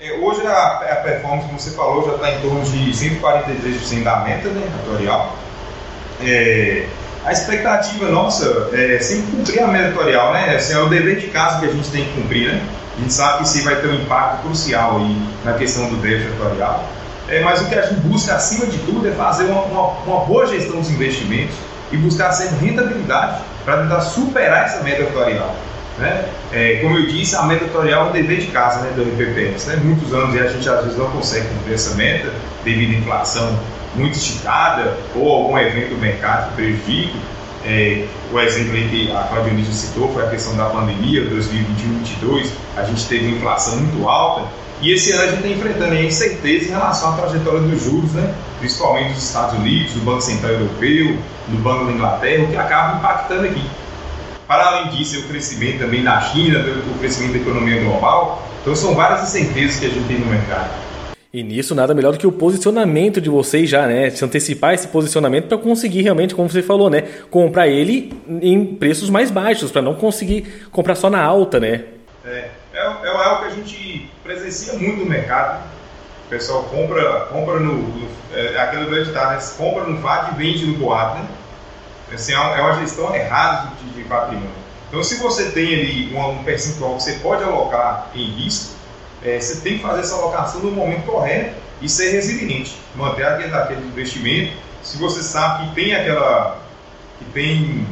É, 0.02 0.12
hoje 0.14 0.42
a, 0.48 0.80
a, 0.92 0.96
performance, 1.04 1.46
como 1.46 1.60
você 1.60 1.70
falou, 1.70 2.04
já 2.08 2.16
está 2.16 2.32
em 2.32 2.42
torno 2.42 2.64
de 2.64 2.92
143% 2.92 4.04
da 4.04 4.22
meta 4.22 4.50
né, 4.50 4.68
atuarial. 4.82 5.38
É, 6.20 6.88
a 7.26 7.32
expectativa 7.32 8.10
nossa 8.10 8.70
é 8.74 9.00
sempre 9.00 9.32
cumprir 9.32 9.64
a 9.64 9.68
meta 9.68 9.88
editorial, 9.88 10.34
né? 10.34 10.58
É 10.58 10.78
o 10.78 10.90
dever 10.90 11.20
de 11.20 11.28
casa 11.28 11.60
que 11.60 11.68
a 11.68 11.72
gente 11.72 11.90
tem 11.90 12.06
que 12.06 12.22
cumprir, 12.22 12.50
né? 12.50 12.62
A 12.98 13.02
gente 13.02 13.14
sabe 13.14 13.38
que 13.38 13.44
isso 13.44 13.64
vai 13.64 13.76
ter 13.78 13.88
um 13.88 13.96
impacto 13.96 14.44
crucial 14.44 14.98
aí 14.98 15.28
na 15.44 15.54
questão 15.54 15.90
do 15.90 15.96
déficit 15.98 16.30
editorial. 16.30 16.84
É, 17.30 17.42
mas 17.42 17.62
o 17.62 17.66
que 17.66 17.76
a 17.76 17.82
gente 17.82 18.02
busca, 18.02 18.36
acima 18.36 18.66
de 18.66 18.78
tudo, 18.80 19.08
é 19.08 19.12
fazer 19.12 19.46
uma, 19.46 19.62
uma, 19.62 19.88
uma 20.06 20.26
boa 20.26 20.46
gestão 20.46 20.80
dos 20.80 20.90
investimentos 20.90 21.56
e 21.92 21.98
buscar 21.98 22.32
sempre 22.34 22.68
rentabilidade 22.68 23.42
para 23.64 23.84
tentar 23.84 24.02
superar 24.02 24.66
essa 24.66 24.84
meta 24.84 25.04
editorial. 25.04 25.56
Né? 25.98 26.26
É, 26.52 26.80
como 26.82 26.98
eu 26.98 27.08
disse, 27.08 27.36
a 27.36 27.44
meta 27.44 27.64
editorial 27.64 28.08
é 28.08 28.10
um 28.10 28.12
dever 28.12 28.42
de 28.42 28.48
casa 28.48 28.82
né, 28.82 28.92
do 28.96 29.04
IPPS. 29.04 29.68
Né? 29.68 29.78
Muitos 29.78 30.14
anos 30.14 30.36
e 30.36 30.40
a 30.40 30.48
gente 30.48 30.68
às 30.68 30.84
vezes 30.84 30.98
não 30.98 31.10
consegue 31.12 31.48
cumprir 31.48 31.76
essa 31.76 31.96
meta 31.96 32.30
devido 32.66 32.96
à 32.96 33.00
inflação 33.00 33.60
muito 33.96 34.18
esticada 34.18 34.98
ou 35.16 35.32
algum 35.32 35.58
evento 35.58 35.96
do 35.96 36.02
mercado 36.02 36.56
prejudique. 36.56 37.16
É, 37.66 38.06
o 38.32 38.40
exemplo 38.40 38.74
que 38.90 39.12
a 39.12 39.24
Claudia 39.24 39.66
citou 39.72 40.12
foi 40.12 40.26
a 40.26 40.30
questão 40.30 40.56
da 40.58 40.66
pandemia, 40.66 41.22
2021-2022, 41.30 42.50
a 42.76 42.84
gente 42.84 43.06
teve 43.08 43.28
uma 43.28 43.38
inflação 43.38 43.78
muito 43.78 44.08
alta 44.08 44.50
e 44.84 44.92
esse 44.92 45.14
ano 45.14 45.24
a 45.24 45.28
gente 45.28 45.38
está 45.38 45.48
enfrentando 45.48 45.94
aí 45.94 46.06
incerteza 46.06 46.66
em 46.66 46.72
relação 46.72 47.14
à 47.14 47.16
trajetória 47.16 47.62
dos 47.62 47.82
juros, 47.82 48.12
né? 48.12 48.34
principalmente 48.60 49.14
dos 49.14 49.24
Estados 49.24 49.58
Unidos, 49.58 49.94
do 49.94 50.02
Banco 50.02 50.22
Central 50.22 50.52
Europeu, 50.52 51.18
do 51.48 51.58
Banco 51.60 51.86
da 51.86 51.92
Inglaterra, 51.94 52.44
o 52.44 52.48
que 52.48 52.58
acaba 52.58 52.98
impactando 52.98 53.46
aqui. 53.46 53.64
Para 54.46 54.68
além 54.68 54.90
disso, 54.90 55.20
o 55.20 55.24
crescimento 55.24 55.80
também 55.80 56.04
da 56.04 56.20
China, 56.20 56.60
o 56.60 57.00
crescimento 57.00 57.32
da 57.32 57.40
economia 57.40 57.82
global. 57.82 58.46
Então, 58.62 58.76
são 58.76 58.94
várias 58.94 59.24
incertezas 59.24 59.80
que 59.80 59.86
a 59.86 59.90
gente 59.90 60.06
tem 60.06 60.20
no 60.20 60.26
mercado. 60.26 60.70
E 61.36 61.42
nisso 61.42 61.74
nada 61.74 61.96
melhor 61.96 62.12
do 62.12 62.20
que 62.20 62.28
o 62.28 62.32
posicionamento 62.32 63.20
de 63.20 63.28
vocês 63.28 63.68
já, 63.68 63.88
né? 63.88 64.12
Se 64.12 64.24
antecipar 64.24 64.76
esse 64.76 64.88
posicionamento 64.88 65.48
para 65.48 65.58
conseguir 65.58 66.04
realmente, 66.04 66.36
como 66.36 66.48
você 66.48 66.62
falou, 66.62 66.92
né? 66.92 67.02
Comprar 67.32 67.68
ele 67.68 68.14
em 68.40 68.64
preços 68.76 69.10
mais 69.10 69.32
baixos, 69.32 69.72
para 69.72 69.82
não 69.82 69.96
conseguir 69.96 70.68
comprar 70.72 70.94
só 70.94 71.10
na 71.10 71.24
alta, 71.24 71.60
né? 71.60 71.86
É, 72.24 72.50
é, 72.72 72.78
é 72.78 73.10
algo 73.10 73.42
que 73.42 73.48
a 73.48 73.50
gente 73.50 74.12
presencia 74.22 74.74
muito 74.74 75.00
no 75.00 75.10
mercado. 75.10 75.64
O 76.28 76.30
pessoal 76.30 76.66
compra, 76.66 77.22
compra 77.22 77.60
no. 77.60 77.78
no 77.82 78.08
é, 78.32 78.56
aquele 78.60 78.86
do 78.86 78.96
editar, 78.96 79.32
né? 79.32 79.40
Compra 79.58 79.86
no 79.86 80.00
FAD 80.04 80.36
e 80.36 80.38
vende 80.38 80.68
no 80.68 80.78
boato, 80.78 81.18
né? 81.18 81.28
Assim, 82.14 82.34
é 82.34 82.38
uma 82.38 82.80
gestão 82.80 83.12
errada 83.16 83.72
de, 83.82 83.90
de 83.90 84.04
patrimônio. 84.08 84.52
Então, 84.88 85.04
se 85.04 85.16
você 85.16 85.50
tem 85.50 85.74
ali 85.74 86.16
um 86.16 86.44
percentual 86.44 86.98
que 86.98 87.02
você 87.02 87.14
pode 87.14 87.44
alocar 87.44 88.12
em 88.14 88.24
risco, 88.24 88.73
é, 89.24 89.40
você 89.40 89.62
tem 89.62 89.78
que 89.78 89.84
fazer 89.84 90.02
essa 90.02 90.16
alocação 90.16 90.62
no 90.62 90.72
momento 90.72 91.06
correto 91.06 91.56
e 91.82 91.90
ser 91.90 92.12
resiliente, 92.12 92.76
manter 92.96 93.26
aquele, 93.26 93.54
aquele 93.54 93.86
investimento. 93.86 94.54
Se 94.82 94.98
você 94.98 95.24
sabe 95.24 95.68
que 95.68 95.76
tem 95.76 95.96
aquela, 95.96 96.62
que 97.20 97.26
tem 97.26 97.88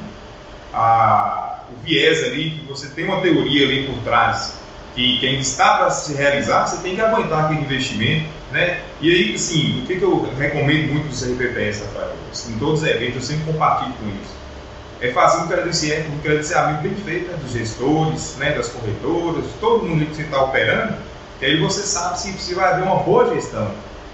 a, 0.73 1.61
o 1.71 1.85
viés 1.85 2.23
ali, 2.23 2.51
que 2.51 2.65
você 2.65 2.87
tem 2.89 3.05
uma 3.05 3.21
teoria 3.21 3.65
ali 3.65 3.87
por 3.87 3.97
trás 4.03 4.61
que, 4.95 5.19
que 5.19 5.27
ainda 5.27 5.41
está 5.41 5.77
para 5.77 5.89
se 5.89 6.13
realizar, 6.13 6.67
você 6.67 6.81
tem 6.81 6.95
que 6.95 7.01
aguentar 7.01 7.45
aquele 7.45 7.61
investimento, 7.61 8.25
né? 8.51 8.81
E 8.99 9.09
aí, 9.09 9.35
assim, 9.35 9.81
o 9.81 9.87
que, 9.87 9.95
que 9.97 10.03
eu 10.03 10.29
recomendo 10.37 10.93
muito 10.93 11.07
dos 11.07 11.23
RPPS, 11.23 11.81
Rafael? 11.85 12.13
Em 12.49 12.59
todos 12.59 12.81
os 12.81 12.87
eventos 12.87 13.15
eu 13.15 13.21
sempre 13.21 13.53
compartilho 13.53 13.93
com 13.93 14.07
isso. 14.07 14.35
É 14.99 15.11
fazer 15.11 15.43
um 15.43 15.47
credenciamento, 15.47 16.11
um 16.11 16.19
credenciamento 16.19 16.83
bem 16.83 16.95
feito 16.95 17.31
né, 17.31 17.37
dos 17.41 17.53
gestores, 17.53 18.35
né, 18.37 18.51
das 18.51 18.67
corretoras, 18.67 19.45
todo 19.59 19.85
mundo 19.85 20.05
que 20.05 20.15
você 20.15 20.23
está 20.23 20.43
operando, 20.43 20.95
que 21.41 21.47
aí 21.47 21.59
você 21.59 21.81
sabe 21.81 22.19
se, 22.19 22.31
se 22.33 22.53
vai 22.53 22.71
haver 22.71 22.83
uma 22.83 22.97
boa 22.97 23.33
gestão. 23.33 23.67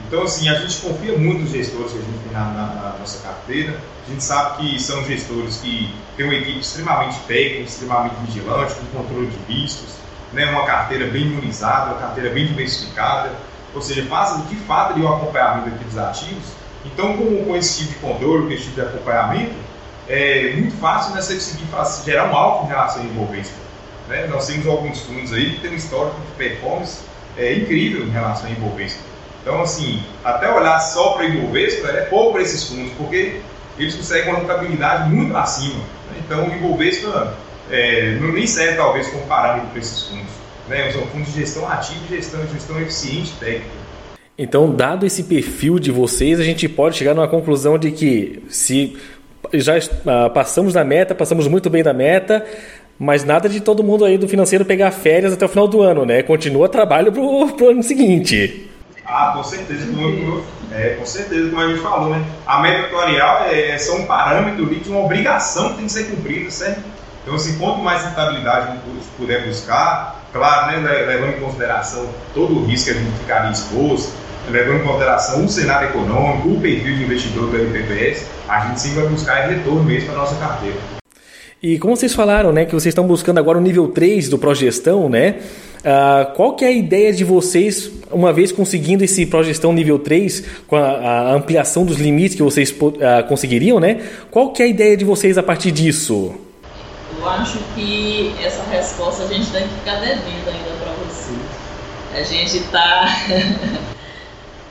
Então, 0.08 0.24
assim, 0.24 0.48
a 0.48 0.54
gente 0.54 0.78
confia 0.78 1.18
muito 1.18 1.42
nos 1.42 1.52
gestores 1.52 1.92
que 1.92 1.98
a 1.98 2.02
gente 2.02 2.20
tem 2.20 2.32
na, 2.32 2.46
na, 2.46 2.68
na, 2.68 2.96
nossa 2.98 3.22
carteira. 3.22 3.78
A 4.06 4.10
gente 4.10 4.24
sabe 4.24 4.60
que 4.60 4.82
são 4.82 5.04
gestores 5.04 5.58
que 5.58 5.94
têm 6.16 6.26
uma 6.26 6.36
equipe 6.36 6.60
extremamente 6.60 7.20
técnica, 7.28 7.64
extremamente 7.64 8.16
vigilante, 8.26 8.76
com 8.76 9.00
controle 9.00 9.28
de 9.28 9.54
riscos, 9.54 9.96
né? 10.32 10.50
uma 10.52 10.66
carteira 10.66 11.08
bem 11.08 11.24
imunizada, 11.24 11.92
uma 11.92 12.00
carteira 12.00 12.30
bem 12.30 12.48
diversificada. 12.48 13.34
Ou 13.76 13.82
seja, 13.82 14.06
fazem 14.06 14.46
de 14.46 14.56
fato 14.56 14.94
ali, 14.94 15.02
o 15.02 15.14
acompanhamento 15.14 15.68
aqui 15.68 15.84
dos 15.84 15.98
ativos. 15.98 16.46
Então, 16.86 17.18
com, 17.18 17.44
com 17.44 17.58
esse 17.58 17.80
tipo 17.80 17.92
de 17.92 18.00
controle, 18.00 18.48
com 18.48 18.54
esse 18.54 18.64
tipo 18.64 18.76
de 18.76 18.82
acompanhamento, 18.84 19.56
é 20.08 20.54
muito 20.56 20.78
fácil 20.78 21.14
né, 21.14 21.22
você 21.22 21.34
conseguir 21.34 21.66
fazer, 21.66 22.06
gerar 22.06 22.32
um 22.32 22.36
alvo 22.38 22.68
em 22.68 22.70
relação 22.70 23.02
à 23.02 23.06
envolvência. 23.06 23.54
Né? 24.08 24.28
Nós 24.28 24.48
temos 24.48 24.66
alguns 24.66 25.02
fundos 25.02 25.34
aí 25.34 25.56
que 25.56 25.60
têm 25.60 25.72
um 25.72 25.76
histórico 25.76 26.16
de 26.22 26.32
performance 26.38 27.07
é 27.38 27.54
incrível 27.54 28.06
em 28.06 28.10
relação 28.10 28.48
à 28.48 28.52
envolvência. 28.52 29.00
Então, 29.42 29.62
assim, 29.62 30.02
até 30.26 30.54
olhar 30.54 30.80
só 30.80 31.12
para 31.12 31.26
o 31.26 31.30
Ibovespa 31.30 31.88
é 31.88 32.02
pouco 32.02 32.34
para 32.34 32.42
esses 32.42 32.64
fundos, 32.64 32.92
porque 32.98 33.40
eles 33.78 33.96
conseguem 33.96 34.30
uma 34.30 34.40
rentabilidade 34.40 35.10
muito 35.10 35.36
acima. 35.38 35.80
Né? 35.80 36.22
Então, 36.26 36.48
o 36.48 36.54
Ibovespa 36.54 37.34
é, 37.72 38.18
não 38.20 38.34
nem 38.34 38.46
serve, 38.46 38.76
talvez, 38.76 39.08
como 39.08 39.26
parâmetro 39.26 39.70
para 39.70 39.80
esses 39.80 40.04
fundos. 40.04 40.34
Né? 40.68 40.92
São 40.92 41.06
fundos 41.08 41.34
de 41.34 41.40
gestão 41.40 41.70
ativa 41.70 42.00
e 42.10 42.16
gestão, 42.16 42.46
gestão 42.52 42.82
eficiente 42.82 43.32
técnica. 43.40 43.88
Então, 44.38 44.70
dado 44.70 45.06
esse 45.06 45.24
perfil 45.24 45.80
de 45.80 45.92
vocês, 45.92 46.40
a 46.40 46.44
gente 46.44 46.68
pode 46.68 46.98
chegar 46.98 47.14
numa 47.14 47.28
conclusão 47.28 47.78
de 47.78 47.92
que 47.92 48.44
se 48.50 48.98
já 49.54 49.78
uh, 49.78 50.30
passamos 50.34 50.74
da 50.74 50.84
meta, 50.84 51.16
passamos 51.16 51.48
muito 51.48 51.70
bem 51.70 51.82
da 51.82 51.94
meta, 51.94 52.46
mas 53.00 53.24
nada 53.24 53.48
de 53.48 53.60
todo 53.60 53.84
mundo 53.84 54.04
aí 54.04 54.18
do 54.18 54.28
financeiro 54.28 54.66
pegar 54.66 54.92
férias 54.92 55.34
até 55.34 55.46
o 55.46 55.50
final 55.50 55.68
do 55.68 55.82
ano, 55.82 56.06
né? 56.06 56.24
Continua 56.24 56.68
trabalho 56.68 57.12
pro, 57.12 57.48
pro 57.56 57.70
ano 57.70 57.84
seguinte. 57.84 58.70
Ah, 59.06 59.32
com 59.36 59.44
certeza, 59.44 59.86
como, 59.86 60.44
é, 60.72 60.96
com 60.96 61.06
certeza, 61.06 61.50
como 61.50 61.62
a 61.62 61.68
gente 61.68 61.80
falou, 61.80 62.10
né? 62.10 62.26
A 62.46 62.60
meta 62.62 62.88
atuarial 62.88 63.46
é, 63.46 63.70
é 63.72 63.78
só 63.78 63.96
um 63.96 64.06
parâmetro 64.06 64.66
de 64.66 64.90
uma 64.90 65.00
obrigação 65.00 65.70
que 65.70 65.76
tem 65.78 65.86
que 65.86 65.92
ser 65.92 66.04
cumprida, 66.06 66.52
certo? 66.52 66.82
Então, 67.24 67.36
assim, 67.36 67.58
quanto 67.58 67.80
mais 67.80 68.04
rentabilidade 68.04 68.80
puder 69.18 69.46
buscar, 69.46 70.24
claro, 70.32 70.82
né, 70.82 70.92
levando 71.06 71.38
em 71.38 71.40
consideração 71.42 72.10
todo 72.34 72.58
o 72.58 72.66
risco 72.66 72.92
que 72.92 72.98
a 72.98 73.02
gente 73.02 73.20
ficaria 73.20 73.52
exposto, 73.52 74.14
levando 74.50 74.82
em 74.82 74.84
consideração 74.84 75.46
o 75.46 75.50
cenário 75.50 75.90
econômico, 75.90 76.50
o 76.50 76.62
perfil 76.62 76.96
de 76.96 77.04
investidor 77.04 77.50
do 77.50 77.58
RPPS, 77.58 78.28
a 78.48 78.62
gente 78.62 78.80
sim 78.80 78.96
vai 78.96 79.08
buscar 79.08 79.48
retorno 79.48 79.84
mesmo 79.84 80.08
para 80.08 80.16
a 80.16 80.20
nossa 80.20 80.36
carteira. 80.36 80.97
E 81.68 81.78
como 81.78 81.98
vocês 81.98 82.14
falaram, 82.14 82.54
né, 82.54 82.64
que 82.64 82.72
vocês 82.72 82.94
estão 82.94 83.06
buscando 83.06 83.40
agora 83.40 83.58
o 83.58 83.62
nível 83.62 83.90
3 83.90 84.30
do 84.30 84.38
Progestão, 84.38 85.10
né? 85.10 85.36
Uh, 85.80 86.34
qual 86.34 86.56
que 86.56 86.64
é 86.64 86.70
a 86.70 86.72
ideia 86.72 87.12
de 87.12 87.26
vocês, 87.26 87.92
uma 88.10 88.32
vez 88.32 88.54
conseguindo 88.54 89.04
esse 89.04 89.26
Progestão 89.26 89.74
nível 89.74 90.00
3, 90.00 90.46
com 90.66 90.78
a, 90.78 90.82
a 90.82 91.34
ampliação 91.34 91.84
dos 91.84 91.98
limites 91.98 92.38
que 92.38 92.42
vocês 92.42 92.72
uh, 92.72 93.28
conseguiriam, 93.28 93.82
né? 93.82 94.02
Qual 94.32 94.54
que 94.54 94.64
é 94.64 94.66
a 94.66 94.70
ideia 94.70 94.96
de 94.96 95.04
vocês 95.04 95.38
a 95.38 95.44
partir 95.44 95.72
disso? 95.72 96.36
Eu 97.20 97.28
acho 97.28 97.60
que 97.76 98.32
essa 98.42 98.64
resposta 98.72 99.26
a 99.26 99.28
gente 99.28 99.52
tem 99.52 99.64
que 99.64 99.74
ficar 99.74 100.00
devendo 100.00 100.48
ainda 100.48 100.72
para 100.80 100.94
você. 101.04 101.34
A 102.18 102.24
gente 102.24 102.60
está 102.60 103.08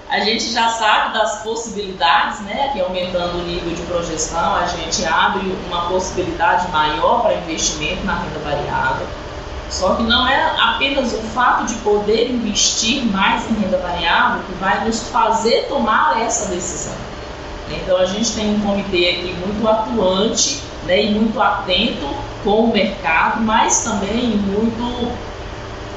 A 0.09 0.21
gente 0.21 0.53
já 0.53 0.69
sabe 0.69 1.14
das 1.14 1.42
possibilidades, 1.42 2.40
né, 2.40 2.71
que 2.73 2.81
aumentando 2.81 3.38
o 3.38 3.42
nível 3.42 3.75
de 3.75 3.83
projeção, 3.83 4.55
a 4.55 4.66
gente 4.66 5.05
abre 5.05 5.53
uma 5.66 5.88
possibilidade 5.88 6.69
maior 6.71 7.23
para 7.23 7.35
investimento 7.35 8.05
na 8.05 8.14
renda 8.14 8.38
variável. 8.38 9.07
Só 9.69 9.97
que 9.97 10.05
não 10.05 10.29
é 10.29 10.55
apenas 10.61 11.12
o 11.12 11.21
fato 11.35 11.66
de 11.66 11.75
poder 11.77 12.31
investir 12.31 13.05
mais 13.07 13.51
em 13.51 13.55
renda 13.55 13.79
variável 13.79 14.42
que 14.45 14.53
vai 14.61 14.85
nos 14.85 15.09
fazer 15.09 15.66
tomar 15.69 16.23
essa 16.23 16.55
decisão. 16.55 16.95
Então 17.69 17.97
a 17.97 18.07
gente 18.07 18.33
tem 18.33 18.55
um 18.55 18.61
comitê 18.61 19.09
aqui 19.09 19.35
muito 19.45 19.69
atuante 19.69 20.61
né, 20.85 21.03
e 21.03 21.11
muito 21.11 21.40
atento 21.40 22.09
com 22.45 22.66
o 22.66 22.73
mercado, 22.73 23.42
mas 23.42 23.83
também 23.83 24.37
muito 24.37 25.12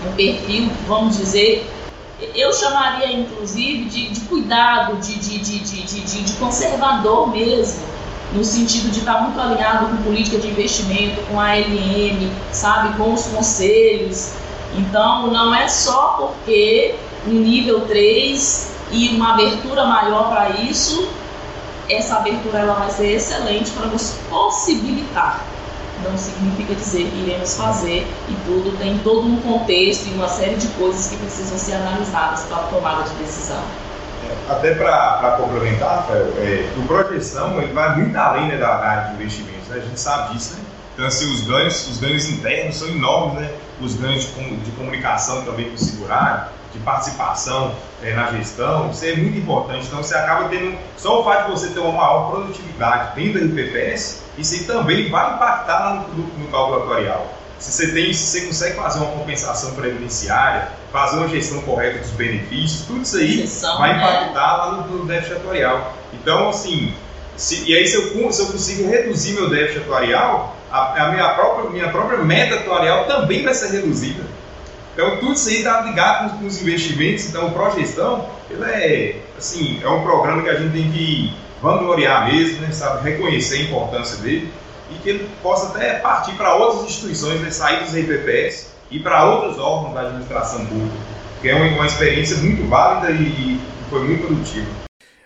um 0.03 0.11
perfil, 0.15 0.71
vamos 0.87 1.17
dizer, 1.17 1.69
eu 2.35 2.53
chamaria 2.53 3.11
inclusive 3.11 3.85
de, 3.85 4.09
de 4.09 4.19
cuidado, 4.21 4.97
de, 4.97 5.17
de, 5.17 5.39
de, 5.39 6.23
de, 6.23 6.33
conservador 6.33 7.29
mesmo, 7.29 7.81
no 8.33 8.43
sentido 8.43 8.91
de 8.91 8.99
estar 8.99 9.21
muito 9.21 9.39
alinhado 9.39 9.87
com 9.87 10.03
política 10.03 10.37
de 10.37 10.47
investimento, 10.47 11.21
com 11.27 11.39
a 11.39 11.51
ALM, 11.51 12.29
sabe, 12.51 12.95
com 12.97 13.13
os 13.13 13.25
conselhos. 13.27 14.33
Então, 14.77 15.27
não 15.27 15.53
é 15.53 15.67
só 15.67 16.15
porque 16.17 16.95
um 17.25 17.31
nível 17.31 17.81
3 17.87 18.71
e 18.91 19.09
uma 19.09 19.33
abertura 19.33 19.85
maior 19.85 20.29
para 20.29 20.49
isso, 20.61 21.09
essa 21.89 22.17
abertura 22.17 22.59
ela 22.59 22.73
vai 22.75 22.91
ser 22.91 23.15
excelente 23.15 23.71
para 23.71 23.87
nos 23.87 24.15
possibilitar 24.29 25.43
não 26.03 26.17
significa 26.17 26.75
dizer 26.75 27.01
iremos 27.01 27.55
fazer 27.55 28.07
e 28.27 28.33
tudo 28.45 28.77
tem 28.77 28.97
todo 28.99 29.27
um 29.27 29.41
contexto 29.41 30.07
e 30.07 30.13
uma 30.13 30.27
série 30.27 30.55
de 30.55 30.67
coisas 30.69 31.07
que 31.07 31.17
precisam 31.17 31.57
ser 31.57 31.73
analisadas 31.73 32.43
para 32.43 32.57
a 32.57 32.63
tomada 32.63 33.03
de 33.03 33.15
decisão. 33.15 33.61
É, 34.27 34.51
até 34.51 34.75
para 34.75 35.37
complementar, 35.39 35.97
Rafael, 35.97 36.33
é, 36.37 36.69
o 36.77 36.87
projeção 36.87 37.61
ele 37.61 37.73
vai 37.73 37.95
muito 37.95 38.15
além 38.15 38.47
né, 38.47 38.57
da 38.57 38.75
área 38.75 39.09
de 39.09 39.15
investimentos, 39.15 39.67
né? 39.69 39.77
a 39.77 39.85
gente 39.85 39.99
sabe 39.99 40.33
disso, 40.33 40.55
né? 40.55 40.63
Então, 40.93 41.07
assim, 41.07 41.33
os 41.33 41.41
ganhos, 41.41 41.87
os 41.87 41.97
ganhos 41.97 42.29
internos 42.29 42.75
são 42.75 42.89
enormes, 42.89 43.39
né? 43.39 43.53
Os 43.79 43.95
ganhos 43.95 44.25
de, 44.25 44.57
de 44.57 44.71
comunicação 44.71 45.43
também 45.45 45.69
com 45.69 45.75
o 45.75 45.77
segurado, 45.77 46.49
de 46.73 46.79
participação 46.79 47.73
é, 48.03 48.13
na 48.13 48.29
gestão, 48.31 48.91
isso 48.91 49.05
é 49.05 49.15
muito 49.15 49.37
importante. 49.37 49.87
Então, 49.87 50.03
você 50.03 50.15
acaba 50.15 50.49
tendo, 50.49 50.77
só 50.97 51.21
o 51.21 51.23
fato 51.23 51.45
de 51.45 51.51
você 51.51 51.69
ter 51.69 51.79
uma 51.79 51.93
maior 51.93 52.29
produtividade 52.29 53.15
dentro 53.15 53.47
do 53.47 53.53
RPPS, 53.53 54.23
isso 54.39 54.55
aí 54.55 54.63
também 54.63 55.09
vai 55.09 55.33
impactar 55.35 56.07
no, 56.09 56.15
no, 56.15 56.27
no 56.39 56.47
cálculo 56.47 56.83
atuarial. 56.83 57.33
Se 57.59 57.71
você, 57.73 57.91
tem, 57.91 58.13
se 58.13 58.25
você 58.25 58.41
consegue 58.47 58.75
fazer 58.77 58.99
uma 58.99 59.11
compensação 59.11 59.75
previdenciária, 59.75 60.69
fazer 60.93 61.17
uma 61.17 61.27
gestão 61.27 61.61
correta 61.61 61.99
dos 61.99 62.11
benefícios, 62.11 62.85
tudo 62.87 63.01
isso 63.01 63.17
aí 63.17 63.45
vai 63.77 63.93
né? 63.93 63.99
impactar 63.99 64.57
lá 64.57 64.71
no, 64.71 64.97
no 64.99 65.05
déficit 65.05 65.35
atuarial. 65.35 65.93
Então, 66.13 66.49
assim, 66.49 66.93
se, 67.35 67.69
e 67.69 67.75
aí 67.75 67.85
se 67.85 67.95
eu, 67.95 68.31
se 68.31 68.41
eu 68.41 68.47
consigo 68.47 68.89
reduzir 68.89 69.33
meu 69.33 69.49
déficit 69.49 69.79
atuarial, 69.79 70.55
a, 70.71 71.03
a, 71.03 71.11
minha, 71.11 71.29
própria, 71.29 71.69
minha 71.69 71.89
própria 71.89 72.19
meta 72.19 72.55
atuarial 72.55 73.05
também 73.05 73.43
vai 73.43 73.53
ser 73.53 73.71
reduzida. 73.71 74.23
Então, 74.93 75.17
tudo 75.17 75.33
isso 75.33 75.49
aí 75.49 75.57
está 75.57 75.81
ligado 75.81 76.31
com, 76.31 76.39
com, 76.39 76.45
os 76.47 76.61
investimentos. 76.61 77.25
Então, 77.25 77.47
o 77.47 77.51
Progestão, 77.51 78.29
ele 78.49 78.63
é, 78.63 79.15
assim, 79.37 79.79
é 79.83 79.89
um 79.89 80.01
programa 80.01 80.43
que 80.43 80.49
a 80.49 80.55
gente 80.55 80.71
tem 80.71 80.91
que 80.91 81.33
vangloriar 81.61 82.31
mesmo, 82.31 82.61
né, 82.61 82.71
sabe, 82.71 83.09
reconhecer 83.09 83.57
a 83.57 83.61
importância 83.63 84.17
dele 84.17 84.49
e 84.91 84.95
que 84.95 85.09
ele 85.09 85.29
possa 85.43 85.67
até 85.67 85.99
partir 85.99 86.33
para 86.33 86.55
outras 86.55 86.89
instituições, 86.89 87.41
né, 87.41 87.51
sair 87.51 87.83
dos 87.83 87.93
RPPS 87.93 88.73
e 88.89 88.99
para 88.99 89.25
outros 89.25 89.59
órgãos 89.59 89.93
da 89.93 90.01
administração 90.01 90.65
pública, 90.65 90.95
que 91.41 91.49
é 91.49 91.55
uma, 91.55 91.65
uma 91.67 91.85
experiência 91.85 92.37
muito 92.37 92.67
válida 92.67 93.11
e, 93.11 93.23
e 93.23 93.59
foi 93.89 94.03
muito 94.03 94.25
produtiva. 94.25 94.67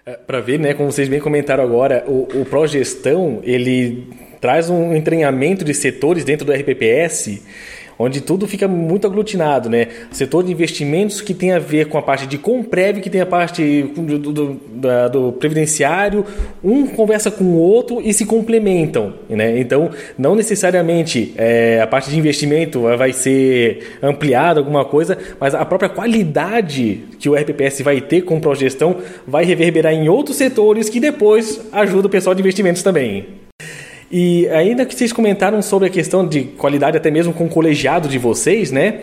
É, 0.05 0.13
para 0.13 0.41
ver, 0.41 0.59
né, 0.59 0.73
como 0.73 0.91
vocês 0.91 1.07
bem 1.07 1.19
comentaram 1.19 1.63
agora, 1.63 2.03
o, 2.07 2.27
o 2.41 2.45
Progestão, 2.45 3.39
ele 3.43 4.09
traz 4.41 4.69
um 4.69 4.93
entranhamento 4.93 5.63
de 5.63 5.73
setores 5.73 6.25
dentro 6.25 6.45
do 6.45 6.51
RPPS 6.51 7.41
onde 7.97 8.21
tudo 8.21 8.47
fica 8.47 8.67
muito 8.67 9.07
aglutinado, 9.07 9.69
né? 9.69 9.87
Setor 10.11 10.43
de 10.43 10.51
investimentos 10.51 11.21
que 11.21 11.33
tem 11.33 11.51
a 11.51 11.59
ver 11.59 11.87
com 11.87 11.97
a 11.97 12.01
parte 12.01 12.27
de 12.27 12.37
Comprev, 12.37 12.99
que 12.99 13.09
tem 13.09 13.21
a 13.21 13.25
parte 13.25 13.83
do, 13.95 14.17
do, 14.17 14.59
do, 15.09 15.31
previdenciário, 15.33 16.25
um 16.63 16.87
conversa 16.87 17.29
com 17.31 17.43
o 17.43 17.57
outro 17.57 18.01
e 18.01 18.13
se 18.13 18.25
complementam, 18.25 19.13
né? 19.29 19.59
Então, 19.59 19.89
não 20.17 20.35
necessariamente 20.35 21.33
é, 21.37 21.79
a 21.81 21.87
parte 21.87 22.09
de 22.09 22.17
investimento 22.17 22.81
vai 22.97 23.13
ser 23.13 23.97
ampliada 24.01 24.59
alguma 24.59 24.85
coisa, 24.85 25.17
mas 25.39 25.53
a 25.53 25.65
própria 25.65 25.89
qualidade 25.89 27.03
que 27.19 27.29
o 27.29 27.35
RPPS 27.35 27.81
vai 27.81 28.01
ter 28.01 28.21
com 28.21 28.39
progestão 28.39 28.97
vai 29.27 29.45
reverberar 29.45 29.93
em 29.93 30.09
outros 30.09 30.37
setores 30.37 30.89
que 30.89 30.99
depois 30.99 31.61
ajuda 31.71 32.07
o 32.07 32.09
pessoal 32.09 32.35
de 32.35 32.41
investimentos 32.41 32.83
também. 32.83 33.42
E 34.11 34.47
ainda 34.49 34.85
que 34.85 34.93
vocês 34.93 35.11
comentaram 35.11 35.61
sobre 35.61 35.87
a 35.87 35.91
questão 35.91 36.27
de 36.27 36.43
qualidade, 36.43 36.97
até 36.97 37.09
mesmo 37.09 37.33
com 37.33 37.45
o 37.45 37.49
colegiado 37.49 38.07
de 38.07 38.17
vocês, 38.17 38.71
né? 38.71 39.01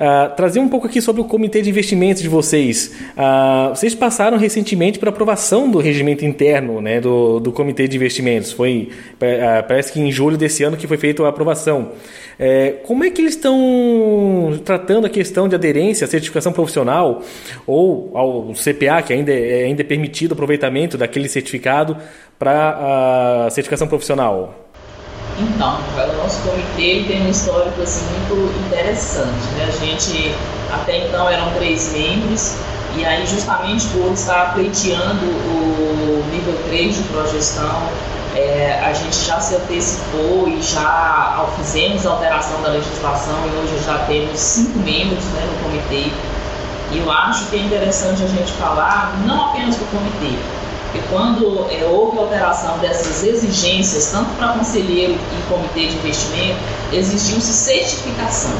Uh, 0.00 0.34
trazer 0.34 0.60
um 0.60 0.68
pouco 0.68 0.86
aqui 0.86 0.98
sobre 1.02 1.20
o 1.20 1.26
comitê 1.26 1.60
de 1.60 1.68
investimentos 1.68 2.22
de 2.22 2.28
vocês. 2.28 2.90
Uh, 3.10 3.68
vocês 3.68 3.94
passaram 3.94 4.38
recentemente 4.38 4.98
para 4.98 5.10
aprovação 5.10 5.70
do 5.70 5.78
regimento 5.78 6.24
interno 6.24 6.80
né, 6.80 7.02
do, 7.02 7.38
do 7.38 7.52
comitê 7.52 7.86
de 7.86 7.98
investimentos. 7.98 8.50
Foi, 8.50 8.88
uh, 9.16 9.68
parece 9.68 9.92
que 9.92 10.00
em 10.00 10.10
julho 10.10 10.38
desse 10.38 10.64
ano 10.64 10.78
que 10.78 10.86
foi 10.86 10.96
feita 10.96 11.22
a 11.22 11.28
aprovação. 11.28 11.92
É, 12.42 12.76
como 12.86 13.04
é 13.04 13.10
que 13.10 13.20
eles 13.20 13.34
estão 13.34 14.58
tratando 14.64 15.06
a 15.06 15.10
questão 15.10 15.46
de 15.46 15.54
aderência 15.54 16.06
à 16.06 16.08
certificação 16.08 16.50
profissional 16.50 17.20
ou 17.66 18.10
ao 18.16 18.54
CPA, 18.54 19.02
que 19.02 19.12
ainda 19.12 19.30
é, 19.30 19.64
ainda 19.64 19.82
é 19.82 19.84
permitido 19.84 20.30
o 20.30 20.32
aproveitamento 20.32 20.96
daquele 20.96 21.28
certificado 21.28 21.98
para 22.38 23.44
a 23.44 23.50
certificação 23.50 23.86
profissional? 23.86 24.70
Então, 25.38 25.78
comitê 26.80 27.04
tem 27.06 27.26
um 27.26 27.30
histórico 27.30 27.82
assim, 27.82 28.04
muito 28.06 28.66
interessante. 28.66 29.46
Né? 29.56 29.68
A 29.68 29.84
gente, 29.84 30.34
até 30.72 31.06
então, 31.06 31.28
eram 31.28 31.52
três 31.52 31.92
membros, 31.92 32.54
e 32.96 33.04
aí, 33.04 33.24
justamente 33.26 33.86
por 33.88 34.12
estar 34.12 34.54
pleiteando 34.54 35.24
o 35.24 36.24
nível 36.32 36.58
3 36.66 36.96
de 36.96 37.02
progestão, 37.04 37.82
é, 38.34 38.80
a 38.82 38.92
gente 38.92 39.16
já 39.16 39.38
se 39.40 39.54
antecipou 39.54 40.48
e 40.48 40.60
já 40.60 41.46
fizemos 41.56 42.04
a 42.06 42.10
alteração 42.10 42.60
da 42.62 42.70
legislação 42.70 43.36
e 43.46 43.58
hoje 43.58 43.84
já 43.84 43.98
temos 44.06 44.38
cinco 44.38 44.78
membros 44.80 45.24
né, 45.26 45.46
no 45.46 45.64
comitê. 45.64 46.10
E 46.92 46.98
eu 46.98 47.10
acho 47.10 47.46
que 47.46 47.56
é 47.56 47.60
interessante 47.60 48.24
a 48.24 48.26
gente 48.26 48.50
falar 48.52 49.14
não 49.24 49.50
apenas 49.50 49.76
do 49.76 49.84
comitê, 49.90 50.36
porque 50.90 51.06
quando 51.08 51.66
é, 51.70 51.84
houve 51.84 52.18
alteração 52.18 52.78
dessas 52.78 53.22
exigências, 53.22 54.10
tanto 54.10 54.30
para 54.36 54.48
conselheiro 54.48 55.12
e 55.12 55.48
comitê 55.48 55.86
de 55.86 55.96
investimento, 55.96 56.58
exigiu-se 56.92 57.52
certificação. 57.52 58.52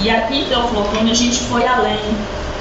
E 0.00 0.10
aqui 0.10 0.40
em 0.40 0.44
Teoflotone 0.46 1.10
a 1.10 1.14
gente 1.14 1.38
foi 1.44 1.66
além. 1.66 2.00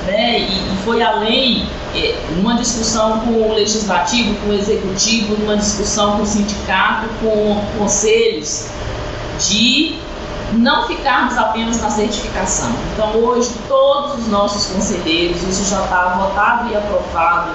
né? 0.05 0.39
E, 0.39 0.43
e 0.43 0.77
foi 0.85 1.01
além, 1.01 1.67
é, 1.95 2.15
numa 2.35 2.55
discussão 2.55 3.21
com 3.21 3.31
o 3.31 3.53
legislativo, 3.55 4.35
com 4.41 4.49
o 4.49 4.53
executivo, 4.53 5.35
numa 5.39 5.57
discussão 5.57 6.17
com 6.17 6.23
o 6.23 6.25
sindicato, 6.25 7.09
com 7.21 7.61
conselhos, 7.79 8.67
de 9.39 9.97
não 10.53 10.87
ficarmos 10.87 11.35
apenas 11.37 11.81
na 11.81 11.89
certificação. 11.89 12.69
Então, 12.93 13.15
hoje, 13.15 13.49
todos 13.67 14.19
os 14.19 14.27
nossos 14.27 14.67
conselheiros, 14.71 15.41
isso 15.41 15.69
já 15.69 15.83
está 15.83 16.09
votado 16.19 16.71
e 16.71 16.75
aprovado, 16.75 17.49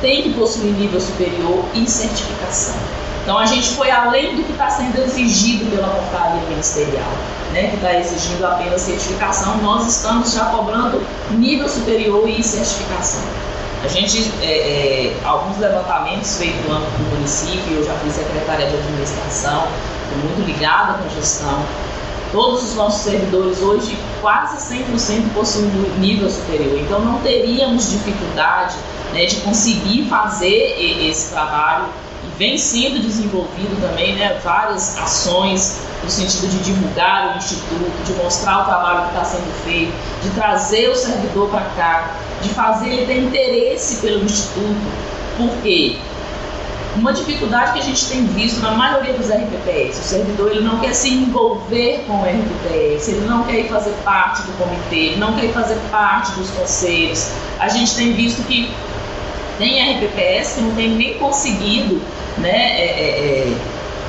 tem 0.00 0.22
que 0.22 0.34
possuir 0.34 0.72
nível 0.72 1.00
superior 1.00 1.64
e 1.74 1.88
certificação. 1.88 2.76
Então 3.22 3.38
a 3.38 3.44
gente 3.44 3.68
foi 3.70 3.90
além 3.90 4.36
do 4.36 4.44
que 4.44 4.52
está 4.52 4.70
sendo 4.70 4.98
exigido 5.02 5.70
pela 5.70 5.88
portaria 5.88 6.40
ministerial, 6.48 7.10
né, 7.52 7.68
que 7.68 7.76
está 7.76 7.94
exigindo 7.94 8.42
apenas 8.46 8.80
certificação, 8.80 9.58
nós 9.58 9.86
estamos 9.86 10.32
já 10.32 10.46
cobrando 10.46 11.02
nível 11.32 11.68
superior 11.68 12.26
e 12.26 12.42
certificação. 12.42 13.20
A 13.84 13.86
gente, 13.86 14.32
é, 14.42 14.46
é, 14.46 15.16
alguns 15.24 15.58
levantamentos 15.58 16.36
feitos 16.36 16.64
no 16.66 16.76
âmbito 16.76 16.90
do 16.92 17.16
município, 17.16 17.76
eu 17.76 17.84
já 17.84 17.92
fui 17.94 18.10
secretária 18.10 18.66
de 18.66 18.74
administração, 18.74 19.68
estou 20.04 20.18
muito 20.24 20.46
ligada 20.46 20.94
com 20.94 21.04
a 21.04 21.08
gestão. 21.08 21.62
Todos 22.32 22.62
os 22.62 22.74
nossos 22.74 23.02
servidores 23.02 23.60
hoje, 23.60 23.96
quase 24.20 24.56
100% 24.74 25.34
possuem 25.34 25.66
nível 25.98 26.28
superior, 26.28 26.78
então 26.78 27.00
não 27.00 27.18
teríamos 27.20 27.90
dificuldade 27.90 28.74
né, 29.12 29.26
de 29.26 29.36
conseguir 29.36 30.06
fazer 30.08 30.76
esse 31.08 31.30
trabalho 31.30 31.86
vem 32.38 32.56
sendo 32.56 33.02
desenvolvido 33.02 33.80
também 33.80 34.14
né, 34.14 34.38
várias 34.44 34.96
ações 34.98 35.80
no 36.04 36.08
sentido 36.08 36.48
de 36.48 36.58
divulgar 36.58 37.34
o 37.34 37.38
Instituto, 37.38 38.04
de 38.04 38.12
mostrar 38.12 38.62
o 38.62 38.64
trabalho 38.64 39.02
que 39.02 39.08
está 39.08 39.24
sendo 39.24 39.64
feito, 39.64 39.92
de 40.22 40.30
trazer 40.30 40.88
o 40.88 40.94
servidor 40.94 41.48
para 41.50 41.62
cá, 41.76 42.10
de 42.40 42.48
fazer 42.50 42.88
ele 42.90 43.06
ter 43.06 43.18
interesse 43.18 43.96
pelo 43.96 44.24
Instituto. 44.24 44.76
Por 45.36 45.50
quê? 45.62 45.96
Uma 46.94 47.12
dificuldade 47.12 47.72
que 47.72 47.78
a 47.80 47.82
gente 47.82 48.06
tem 48.06 48.26
visto 48.26 48.60
na 48.60 48.72
maioria 48.72 49.12
dos 49.12 49.28
RPPS, 49.28 49.98
o 49.98 50.02
servidor 50.02 50.50
ele 50.50 50.62
não 50.62 50.78
quer 50.78 50.94
se 50.94 51.12
envolver 51.12 52.04
com 52.06 52.20
o 52.20 52.24
RPPS, 52.24 53.08
ele 53.08 53.26
não 53.26 53.44
quer 53.44 53.68
fazer 53.68 53.92
parte 54.04 54.42
do 54.42 54.52
comitê, 54.56 54.96
ele 54.96 55.16
não 55.16 55.34
quer 55.34 55.52
fazer 55.52 55.76
parte 55.90 56.32
dos 56.32 56.50
conselhos. 56.50 57.30
A 57.60 57.68
gente 57.68 57.94
tem 57.94 58.14
visto 58.14 58.42
que 58.46 58.72
tem 59.58 59.96
RPPS 59.96 60.54
que 60.54 60.60
não 60.62 60.74
tem 60.74 60.90
nem 60.90 61.18
conseguido 61.18 62.00
né, 62.38 62.80
é, 62.80 62.84
é, 62.84 63.48
é, 63.50 63.56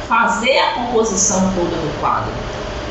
fazer 0.08 0.58
a 0.58 0.74
composição 0.74 1.52
toda 1.56 1.76
do 1.76 2.00
quadro. 2.00 2.32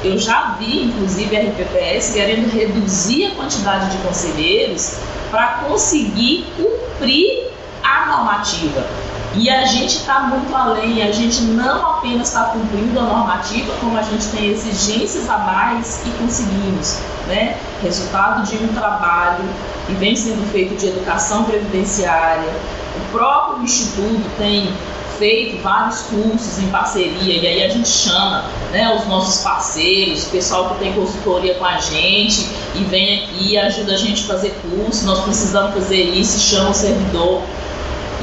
Eu 0.05 0.19
já 0.19 0.57
vi, 0.59 0.85
inclusive, 0.85 1.37
RPPS 1.37 2.13
querendo 2.13 2.53
reduzir 2.53 3.27
a 3.27 3.31
quantidade 3.33 3.91
de 3.91 3.99
conselheiros 3.99 4.99
para 5.31 5.65
conseguir 5.67 6.47
cumprir 6.57 7.49
a 7.83 8.07
normativa. 8.07 8.87
E 9.35 9.51
a 9.51 9.65
gente 9.67 9.97
está 9.97 10.21
muito 10.21 10.55
além, 10.55 11.03
a 11.03 11.13
gente 11.13 11.43
não 11.43 11.87
apenas 11.95 12.29
está 12.29 12.45
cumprindo 12.45 12.99
a 12.99 13.03
normativa, 13.03 13.73
como 13.81 13.97
a 13.99 14.03
gente 14.03 14.27
tem 14.29 14.51
exigências 14.51 15.29
a 15.29 15.39
mais 15.39 16.01
e 16.07 16.11
conseguimos. 16.23 16.99
Né? 17.27 17.57
Resultado 17.83 18.49
de 18.49 18.57
um 18.57 18.69
trabalho 18.69 19.45
que 19.89 19.95
vem 19.95 20.15
sendo 20.15 20.47
feito 20.53 20.77
de 20.77 20.89
educação 20.89 21.45
previdenciária. 21.45 22.53
O 22.97 23.11
próprio 23.11 23.65
Instituto 23.65 24.23
tem 24.37 24.71
feito 25.19 25.61
vários 25.63 26.03
cursos 26.03 26.59
em 26.61 26.69
parceria 26.69 27.35
e 27.35 27.47
aí 27.47 27.65
a 27.65 27.69
gente 27.71 27.89
chama 27.89 28.45
né, 28.71 28.95
os 28.95 29.07
nossos 29.09 29.43
parceiros, 29.43 30.27
o 30.27 30.31
pessoal 30.31 30.71
que 30.71 30.79
tem 30.79 30.93
consultoria 30.93 31.55
com 31.55 31.65
a 31.65 31.79
gente 31.79 32.47
e 32.77 32.85
vem 32.85 33.25
aqui 33.25 33.53
e 33.53 33.59
ajuda 33.59 33.95
a 33.95 33.97
gente 33.97 34.25
a 34.25 34.27
fazer 34.35 34.55
curso, 34.71 35.07
nós 35.07 35.21
precisamos 35.21 35.75
fazer 35.75 36.03
isso, 36.03 36.39
chama 36.39 36.71
o 36.71 36.75
servidor. 36.75 37.43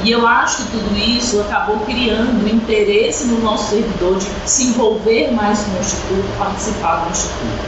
E 0.04 0.10
eu 0.10 0.26
acho 0.26 0.58
que 0.58 0.70
tudo 0.70 0.96
isso 0.96 1.40
acabou 1.40 1.78
criando 1.80 2.48
interesse 2.48 3.24
no 3.24 3.40
nosso 3.40 3.70
servidor 3.70 4.18
de 4.18 4.26
se 4.48 4.68
envolver 4.68 5.32
mais 5.32 5.60
com 5.64 5.76
o 5.76 5.80
Instituto, 5.80 6.38
participar 6.38 7.04
do 7.04 7.10
Instituto. 7.10 7.64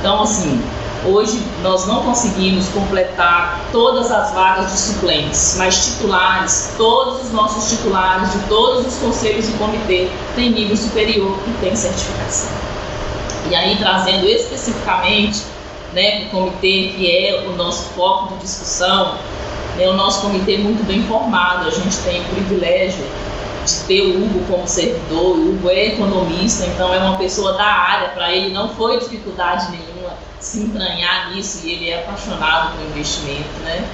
Então, 0.00 0.22
assim, 0.22 0.60
Hoje 1.04 1.40
nós 1.62 1.86
não 1.86 2.02
conseguimos 2.02 2.68
completar 2.68 3.68
todas 3.70 4.10
as 4.10 4.32
vagas 4.32 4.72
de 4.72 4.78
suplentes, 4.78 5.54
mas 5.56 5.86
titulares, 5.86 6.74
todos 6.76 7.22
os 7.22 7.32
nossos 7.32 7.70
titulares 7.70 8.32
de 8.32 8.38
todos 8.48 8.86
os 8.86 8.98
conselhos 8.98 9.48
e 9.48 9.52
comitê 9.52 10.08
têm 10.34 10.50
nível 10.50 10.76
superior 10.76 11.38
e 11.46 11.50
têm 11.60 11.76
certificação. 11.76 12.50
E 13.48 13.54
aí 13.54 13.76
trazendo 13.76 14.26
especificamente 14.26 15.44
né, 15.92 16.26
o 16.26 16.30
comitê, 16.30 16.92
que 16.96 17.10
é 17.10 17.46
o 17.46 17.52
nosso 17.56 17.90
foco 17.90 18.34
de 18.34 18.40
discussão, 18.40 19.14
é 19.78 19.88
o 19.88 19.92
nosso 19.92 20.22
comitê 20.22 20.56
é 20.56 20.58
muito 20.58 20.84
bem 20.84 21.04
formado, 21.04 21.68
a 21.68 21.70
gente 21.70 21.96
tem 21.98 22.20
o 22.20 22.24
privilégio 22.24 23.04
de 23.64 23.74
ter 23.84 24.02
o 24.02 24.24
Hugo 24.24 24.44
como 24.50 24.66
servidor, 24.66 25.36
o 25.36 25.50
Hugo 25.50 25.70
é 25.70 25.86
economista, 25.88 26.66
então 26.66 26.92
é 26.92 26.98
uma 26.98 27.16
pessoa 27.16 27.52
da 27.52 27.64
área, 27.64 28.08
para 28.08 28.32
ele 28.32 28.52
não 28.52 28.70
foi 28.70 28.98
dificuldade 28.98 29.70
nenhuma 29.70 29.97
se 30.40 30.60
entranhar 30.60 31.30
nisso 31.30 31.66
e 31.66 31.72
ele 31.72 31.90
é 31.90 32.00
apaixonado 32.00 32.76
por 32.76 32.86
investimento, 32.86 33.60
né? 33.62 33.86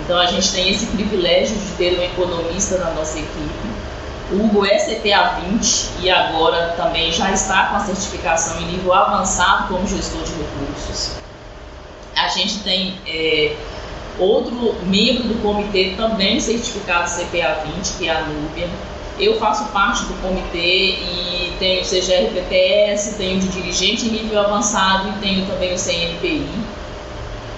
Então 0.00 0.18
a 0.18 0.26
gente 0.26 0.52
tem 0.52 0.70
esse 0.70 0.86
privilégio 0.86 1.56
de 1.56 1.70
ter 1.72 1.98
um 1.98 2.02
economista 2.02 2.78
na 2.78 2.90
nossa 2.90 3.18
equipe. 3.18 3.86
O 4.32 4.44
Hugo 4.44 4.66
é 4.66 4.76
CPA 4.76 5.40
20 5.48 6.02
e 6.02 6.10
agora 6.10 6.74
também 6.76 7.12
já 7.12 7.30
está 7.30 7.66
com 7.66 7.76
a 7.76 7.80
certificação 7.80 8.60
em 8.60 8.66
nível 8.66 8.92
avançado 8.92 9.68
como 9.68 9.86
gestor 9.86 10.22
de 10.22 10.32
recursos. 10.32 11.12
A 12.16 12.28
gente 12.28 12.58
tem 12.60 12.98
é, 13.06 13.54
outro 14.18 14.74
membro 14.82 15.24
do 15.24 15.40
comitê 15.42 15.94
também 15.96 16.40
certificado 16.40 17.08
CPA 17.08 17.62
20, 17.76 17.98
que 17.98 18.08
é 18.08 18.16
a 18.16 18.22
Núbia 18.22 18.68
eu 19.18 19.38
faço 19.38 19.64
parte 19.66 20.04
do 20.04 20.14
comitê 20.20 20.58
e 20.58 21.56
tenho 21.58 21.82
o 21.82 21.84
CGRPPS, 21.84 23.16
tenho 23.16 23.40
de 23.40 23.48
dirigente 23.48 24.08
nível 24.08 24.40
avançado 24.40 25.08
e 25.08 25.12
tenho 25.20 25.46
também 25.46 25.72
o 25.72 25.78
CNPI. 25.78 26.48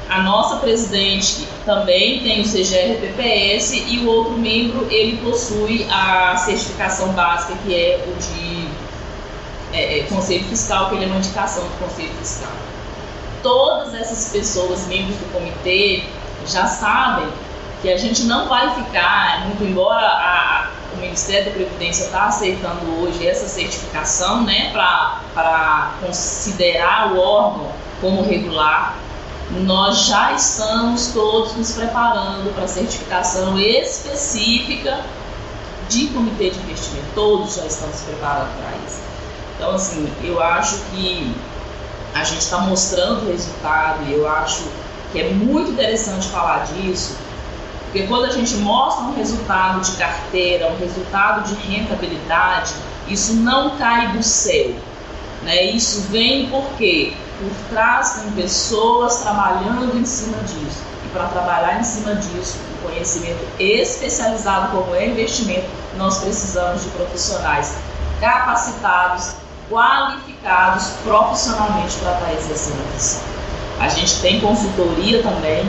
A 0.09 0.23
nossa 0.23 0.57
presidente 0.57 1.47
também 1.67 2.21
tem 2.21 2.41
o 2.41 2.45
CGRPPS 2.45 3.75
e 3.89 3.99
o 3.99 4.09
outro 4.09 4.33
membro 4.39 4.87
ele 4.91 5.19
possui 5.19 5.87
a 5.91 6.37
certificação 6.37 7.09
básica 7.13 7.55
que 7.65 7.75
é 7.75 8.07
o 8.07 8.15
de 8.15 8.69
é, 9.73 9.99
é, 9.99 10.03
Conselho 10.05 10.45
Fiscal, 10.45 10.89
que 10.89 10.95
ele 10.95 11.05
é 11.05 11.09
uma 11.09 11.19
indicação 11.19 11.63
do 11.63 11.79
Conselho 11.79 12.13
Fiscal. 12.15 12.53
Todas 13.43 13.95
essas 13.95 14.33
pessoas, 14.33 14.87
membros 14.87 15.17
do 15.17 15.33
comitê, 15.33 16.05
já 16.47 16.67
sabem 16.67 17.29
que 17.83 17.93
a 17.93 17.97
gente 17.97 18.25
não 18.25 18.49
vai 18.49 18.75
ficar, 18.75 19.47
muito 19.47 19.63
embora 19.63 20.07
a, 20.07 20.71
o 20.99 21.01
Ministério 21.01 21.47
da 21.47 21.51
Previdência 21.53 22.05
está 22.05 22.25
aceitando 22.25 23.01
hoje 23.01 23.27
essa 23.27 23.49
certificação 23.49 24.43
né, 24.43 24.71
para 24.73 25.93
considerar 26.01 27.13
o 27.13 27.19
órgão 27.19 27.73
como 28.01 28.23
regular. 28.23 28.97
Nós 29.51 30.07
já 30.07 30.33
estamos 30.33 31.13
todos 31.13 31.55
nos 31.55 31.73
preparando 31.73 32.53
para 32.55 32.65
a 32.65 32.69
certificação 32.69 33.59
específica 33.59 35.05
de 35.89 36.09
comitê 36.09 36.51
de 36.51 36.59
investimento. 36.59 37.07
Todos 37.15 37.55
já 37.55 37.65
estamos 37.65 37.97
se 37.97 38.05
preparando 38.05 38.51
para 38.59 38.77
isso. 38.87 38.99
Então, 39.57 39.75
assim, 39.75 40.13
eu 40.23 40.43
acho 40.43 40.77
que 40.91 41.35
a 42.15 42.25
gente 42.25 42.41
está 42.41 42.59
mostrando 42.59 43.27
resultado 43.27 44.05
e 44.07 44.13
eu 44.13 44.29
acho 44.29 44.65
que 45.13 45.21
é 45.21 45.31
muito 45.31 45.71
interessante 45.71 46.29
falar 46.29 46.67
disso, 46.67 47.17
porque 47.91 48.07
quando 48.07 48.27
a 48.27 48.31
gente 48.31 48.55
mostra 48.57 49.05
um 49.05 49.15
resultado 49.15 49.81
de 49.81 49.93
carteira, 49.93 50.71
um 50.71 50.77
resultado 50.79 51.49
de 51.49 51.55
rentabilidade, 51.55 52.75
isso 53.09 53.33
não 53.37 53.79
cai 53.79 54.09
do 54.09 54.23
céu. 54.23 54.75
Né? 55.43 55.71
Isso 55.71 56.03
vem 56.11 56.51
porque 56.51 57.15
por 57.39 57.51
trás 57.71 58.21
tem 58.21 58.31
pessoas 58.33 59.23
trabalhando 59.23 59.97
em 59.97 60.05
cima 60.05 60.37
disso. 60.43 60.83
E 61.07 61.09
para 61.15 61.29
trabalhar 61.29 61.81
em 61.81 61.83
cima 61.83 62.15
disso, 62.17 62.59
o 62.79 62.89
conhecimento 62.89 63.43
especializado 63.59 64.77
como 64.77 64.95
é 64.95 65.07
investimento, 65.07 65.67
nós 65.97 66.19
precisamos 66.19 66.83
de 66.83 66.91
profissionais 66.91 67.75
capacitados, 68.21 69.33
qualificados 69.71 70.89
profissionalmente 71.05 71.97
para 71.99 72.13
estar 72.13 72.35
exercendo 72.35 72.81
a 72.87 72.95
missão. 72.95 73.23
A 73.81 73.89
gente 73.89 74.21
tem 74.21 74.41
consultoria 74.41 75.23
também, 75.23 75.65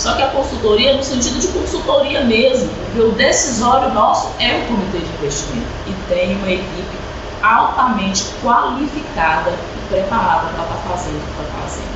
só 0.00 0.14
que 0.14 0.22
a 0.22 0.28
consultoria 0.28 0.92
é 0.92 0.96
no 0.96 1.04
sentido 1.04 1.38
de 1.38 1.48
consultoria 1.48 2.24
mesmo, 2.24 2.70
porque 2.70 3.00
o 3.00 3.12
decisório 3.12 3.92
nosso 3.92 4.32
é 4.38 4.56
o 4.56 4.66
comitê 4.66 4.98
de 4.98 5.12
investimento 5.12 5.68
e 5.86 5.92
tem 6.08 6.34
uma 6.36 6.50
equipe 6.50 6.98
altamente 7.42 8.24
qualificada 8.42 9.50
e 9.50 9.88
preparada 9.88 10.48
para 10.54 10.62
estar 10.64 10.88
fazendo 10.88 11.16
o 11.16 11.20
que 11.20 11.42
está 11.42 11.58
fazendo. 11.60 11.89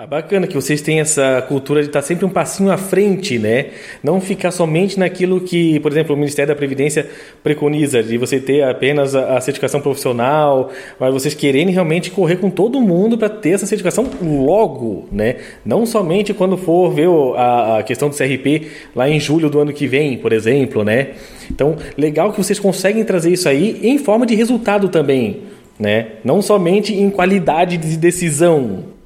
Ah, 0.00 0.06
bacana 0.06 0.46
que 0.46 0.54
vocês 0.54 0.80
têm 0.80 1.00
essa 1.00 1.44
cultura 1.48 1.80
de 1.80 1.88
estar 1.88 2.02
sempre 2.02 2.24
um 2.24 2.28
passinho 2.28 2.70
à 2.70 2.76
frente, 2.76 3.36
né? 3.36 3.70
Não 4.00 4.20
ficar 4.20 4.52
somente 4.52 4.96
naquilo 4.96 5.40
que, 5.40 5.80
por 5.80 5.90
exemplo, 5.90 6.14
o 6.14 6.16
Ministério 6.16 6.54
da 6.54 6.56
Previdência 6.56 7.04
preconiza, 7.42 8.00
de 8.00 8.16
você 8.16 8.38
ter 8.38 8.62
apenas 8.62 9.16
a 9.16 9.40
certificação 9.40 9.80
profissional, 9.80 10.70
mas 11.00 11.12
vocês 11.12 11.34
quererem 11.34 11.74
realmente 11.74 12.12
correr 12.12 12.36
com 12.36 12.48
todo 12.48 12.80
mundo 12.80 13.18
para 13.18 13.28
ter 13.28 13.54
essa 13.54 13.66
certificação 13.66 14.08
logo, 14.22 15.08
né? 15.10 15.38
Não 15.66 15.84
somente 15.84 16.32
quando 16.32 16.56
for 16.56 16.94
ver 16.94 17.08
a, 17.36 17.78
a 17.78 17.82
questão 17.82 18.08
do 18.08 18.14
CRP 18.14 18.68
lá 18.94 19.08
em 19.08 19.18
julho 19.18 19.50
do 19.50 19.58
ano 19.58 19.72
que 19.72 19.88
vem, 19.88 20.16
por 20.16 20.32
exemplo, 20.32 20.84
né? 20.84 21.08
Então, 21.50 21.74
legal 21.96 22.30
que 22.30 22.38
vocês 22.38 22.60
conseguem 22.60 23.02
trazer 23.02 23.32
isso 23.32 23.48
aí 23.48 23.80
em 23.82 23.98
forma 23.98 24.24
de 24.24 24.36
resultado 24.36 24.90
também, 24.90 25.40
né? 25.76 26.06
Não 26.24 26.40
somente 26.40 26.94
em 26.94 27.10
qualidade 27.10 27.76
de 27.76 27.96
decisão. 27.96 28.96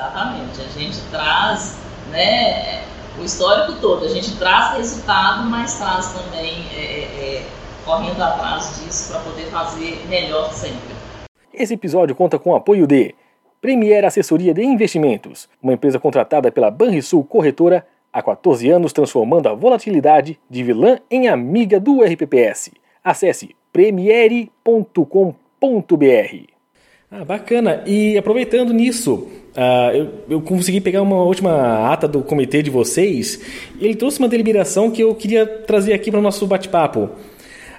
Exatamente. 0.00 0.62
A 0.62 0.78
gente 0.78 0.98
traz 1.10 1.78
né, 2.10 2.82
o 3.20 3.24
histórico 3.24 3.78
todo, 3.80 4.06
a 4.06 4.08
gente 4.08 4.34
traz 4.38 4.78
resultado, 4.78 5.48
mas 5.48 5.74
traz 5.74 6.12
também 6.12 6.64
é, 6.74 6.80
é, 6.80 7.36
é 7.36 7.46
correndo 7.84 8.22
atrás 8.22 8.80
disso 8.80 9.12
para 9.12 9.20
poder 9.20 9.46
fazer 9.46 10.02
melhor 10.08 10.50
sempre. 10.52 10.94
Esse 11.52 11.74
episódio 11.74 12.16
conta 12.16 12.38
com 12.38 12.50
o 12.50 12.56
apoio 12.56 12.86
de 12.86 13.14
Premier 13.60 14.06
Assessoria 14.06 14.54
de 14.54 14.64
Investimentos, 14.64 15.50
uma 15.62 15.74
empresa 15.74 15.98
contratada 15.98 16.50
pela 16.50 16.70
Banrisul 16.70 17.22
Corretora 17.22 17.86
há 18.10 18.22
14 18.22 18.70
anos 18.70 18.94
transformando 18.94 19.48
a 19.48 19.54
volatilidade 19.54 20.40
de 20.48 20.62
vilã 20.62 20.98
em 21.10 21.28
amiga 21.28 21.78
do 21.78 22.02
RPPS. 22.02 22.72
Acesse 23.04 23.54
premiere.com.br. 23.70 26.49
Ah, 27.10 27.24
bacana. 27.24 27.82
E 27.86 28.16
aproveitando 28.16 28.72
nisso, 28.72 29.28
Uh, 29.50 29.96
eu, 29.96 30.08
eu, 30.30 30.40
consegui 30.40 30.80
pegar 30.80 31.02
uma 31.02 31.24
última 31.24 31.92
ata 31.92 32.06
do 32.06 32.22
comitê 32.22 32.62
de 32.62 32.70
vocês. 32.70 33.40
ele 33.80 33.96
trouxe 33.96 34.20
uma 34.20 34.28
deliberação 34.28 34.92
que 34.92 35.02
eu 35.02 35.12
queria 35.12 35.44
trazer 35.44 35.92
aqui 35.92 36.08
para 36.08 36.20
o 36.20 36.22
nosso 36.22 36.46
bate-papo. 36.46 37.10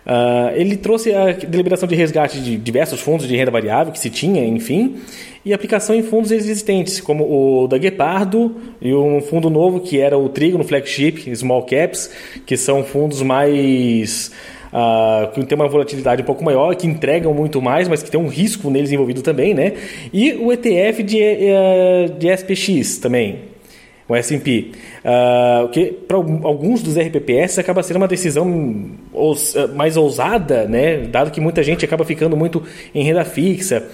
Uh, 0.06 0.52
ele 0.56 0.76
trouxe 0.76 1.14
a 1.14 1.32
deliberação 1.32 1.88
de 1.88 1.96
resgate 1.96 2.42
de 2.42 2.58
diversos 2.58 3.00
fundos 3.00 3.26
de 3.26 3.38
renda 3.38 3.52
variável 3.52 3.94
que 3.94 4.00
se 4.00 4.10
tinha, 4.10 4.44
enfim, 4.44 4.98
e 5.46 5.54
aplicação 5.54 5.96
em 5.96 6.04
fundos 6.04 6.30
existentes, 6.32 7.00
como 7.00 7.24
o 7.24 7.68
da 7.70 7.78
Guepardo 7.78 8.54
e 8.82 8.94
um 8.94 9.22
fundo 9.22 9.50
novo 9.50 9.80
que 9.80 9.98
era 9.98 10.18
o 10.18 10.28
Trigo 10.28 10.58
no 10.58 10.66
Flagship, 10.66 11.34
Small 11.34 11.64
Caps, 11.64 12.12
que 12.46 12.58
são 12.58 12.84
fundos 12.84 13.22
mais 13.22 14.30
uh, 14.72 15.32
que 15.32 15.46
tem 15.46 15.56
uma 15.56 15.68
volatilidade 15.68 16.22
um 16.22 16.26
pouco 16.26 16.44
maior, 16.44 16.76
que 16.76 16.88
entregam 16.88 17.34
muito 17.34 17.62
mais, 17.62 17.88
mas 17.88 18.02
que 18.02 18.10
tem 18.10 18.20
um 18.20 18.28
risco 18.28 18.70
neles 18.70 18.92
envolvido 18.92 19.22
também, 19.22 19.54
né? 19.54 19.74
E 20.14 20.34
o 20.34 20.52
ETF 20.52 21.04
de, 21.04 21.20
uh, 21.20 22.14
de 22.18 22.28
SPX 22.36 22.98
também, 22.98 23.40
o 24.08 24.16
S&P, 24.16 24.72
uh, 25.06 25.70
que 25.70 25.86
para 25.86 26.18
alguns 26.18 26.82
dos 26.82 26.98
RPPS 26.98 27.60
acaba 27.60 27.84
sendo 27.84 27.98
uma 27.98 28.08
decisão 28.08 28.92
mais 29.76 29.98
ousada, 29.98 30.66
né? 30.66 30.98
Dado 30.98 31.32
que 31.32 31.40
muita 31.40 31.64
gente 31.64 31.86
acaba 31.86 32.04
ficando 32.04 32.36
muito 32.36 32.64
em 32.94 33.04
renda 33.04 33.24
fixa. 33.24 33.88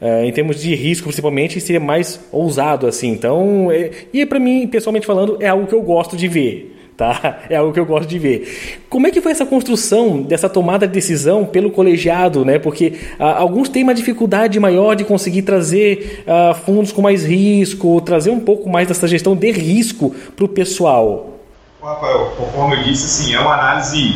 Uh, 0.00 0.24
em 0.24 0.32
termos 0.32 0.60
de 0.60 0.74
risco, 0.74 1.04
principalmente, 1.04 1.60
seria 1.60 1.80
mais 1.80 2.20
ousado 2.30 2.86
assim. 2.86 3.08
Então, 3.10 3.70
é, 3.70 3.90
e 4.12 4.26
para 4.26 4.40
mim, 4.40 4.66
pessoalmente 4.66 5.06
falando, 5.06 5.38
é 5.40 5.46
algo 5.46 5.66
que 5.66 5.74
eu 5.74 5.80
gosto 5.80 6.16
de 6.16 6.26
ver 6.28 6.74
tá? 6.96 7.40
É 7.50 7.56
algo 7.56 7.72
que 7.72 7.80
eu 7.80 7.86
gosto 7.86 8.08
de 8.08 8.18
ver. 8.18 8.84
Como 8.88 9.06
é 9.06 9.10
que 9.10 9.20
foi 9.20 9.32
essa 9.32 9.44
construção 9.44 10.22
dessa 10.22 10.48
tomada 10.48 10.86
de 10.86 10.92
decisão 10.92 11.44
pelo 11.44 11.70
colegiado, 11.70 12.44
né? 12.44 12.58
Porque 12.58 12.94
ah, 13.18 13.38
alguns 13.38 13.68
têm 13.68 13.82
uma 13.82 13.94
dificuldade 13.94 14.58
maior 14.58 14.94
de 14.94 15.04
conseguir 15.04 15.42
trazer 15.42 16.24
ah, 16.26 16.54
fundos 16.54 16.90
com 16.92 17.02
mais 17.02 17.24
risco, 17.24 18.00
trazer 18.00 18.30
um 18.30 18.40
pouco 18.40 18.68
mais 18.68 18.88
dessa 18.88 19.06
gestão 19.06 19.36
de 19.36 19.50
risco 19.50 20.14
para 20.34 20.44
o 20.44 20.48
pessoal. 20.48 21.38
Rafael, 21.82 22.32
conforme 22.38 22.76
eu 22.76 22.82
disse, 22.84 23.04
assim, 23.04 23.34
é 23.34 23.40
uma 23.40 23.54
análise 23.54 24.14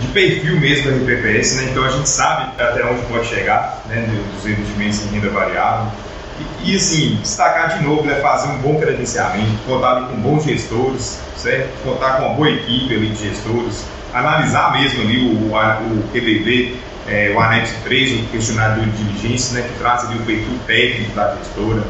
de 0.00 0.06
perfil 0.08 0.58
mesmo 0.60 0.90
da 0.90 0.96
RPPS, 0.96 1.56
né? 1.56 1.68
Então 1.70 1.84
a 1.84 1.88
gente 1.90 2.08
sabe 2.08 2.50
até 2.60 2.84
onde 2.84 3.02
pode 3.02 3.26
chegar, 3.26 3.82
né? 3.88 4.08
Dos 4.34 4.46
investimentos 4.46 5.04
em 5.04 5.08
renda 5.14 5.28
variável. 5.30 5.92
E, 6.62 6.72
e 6.72 6.76
assim, 6.76 7.18
destacar 7.22 7.78
de 7.78 7.84
novo, 7.84 8.04
né? 8.04 8.16
Fazer 8.16 8.48
um 8.48 8.58
bom 8.58 8.78
credenciamento, 8.78 9.52
contar 9.66 10.08
com 10.08 10.16
bons 10.16 10.44
gestores, 10.44 11.20
certo? 11.36 11.68
Contar 11.82 12.16
com 12.16 12.26
uma 12.26 12.34
boa 12.34 12.50
equipe 12.50 12.94
ali 12.94 13.10
de 13.10 13.28
gestores, 13.28 13.84
analisar 14.12 14.72
mesmo 14.72 15.02
ali 15.02 15.18
o, 15.18 15.32
o, 15.32 15.52
o 15.52 16.08
é, 17.08 17.32
o 17.34 17.40
anexo 17.40 17.74
3, 17.84 18.20
o 18.20 18.26
questionário 18.26 18.82
de 18.82 18.90
diligência, 18.90 19.60
né, 19.60 19.68
que 19.68 19.78
traz 19.78 20.04
ali 20.04 20.18
o 20.18 20.22
perfil 20.22 20.58
técnico 20.66 21.14
da 21.14 21.36
gestora. 21.36 21.82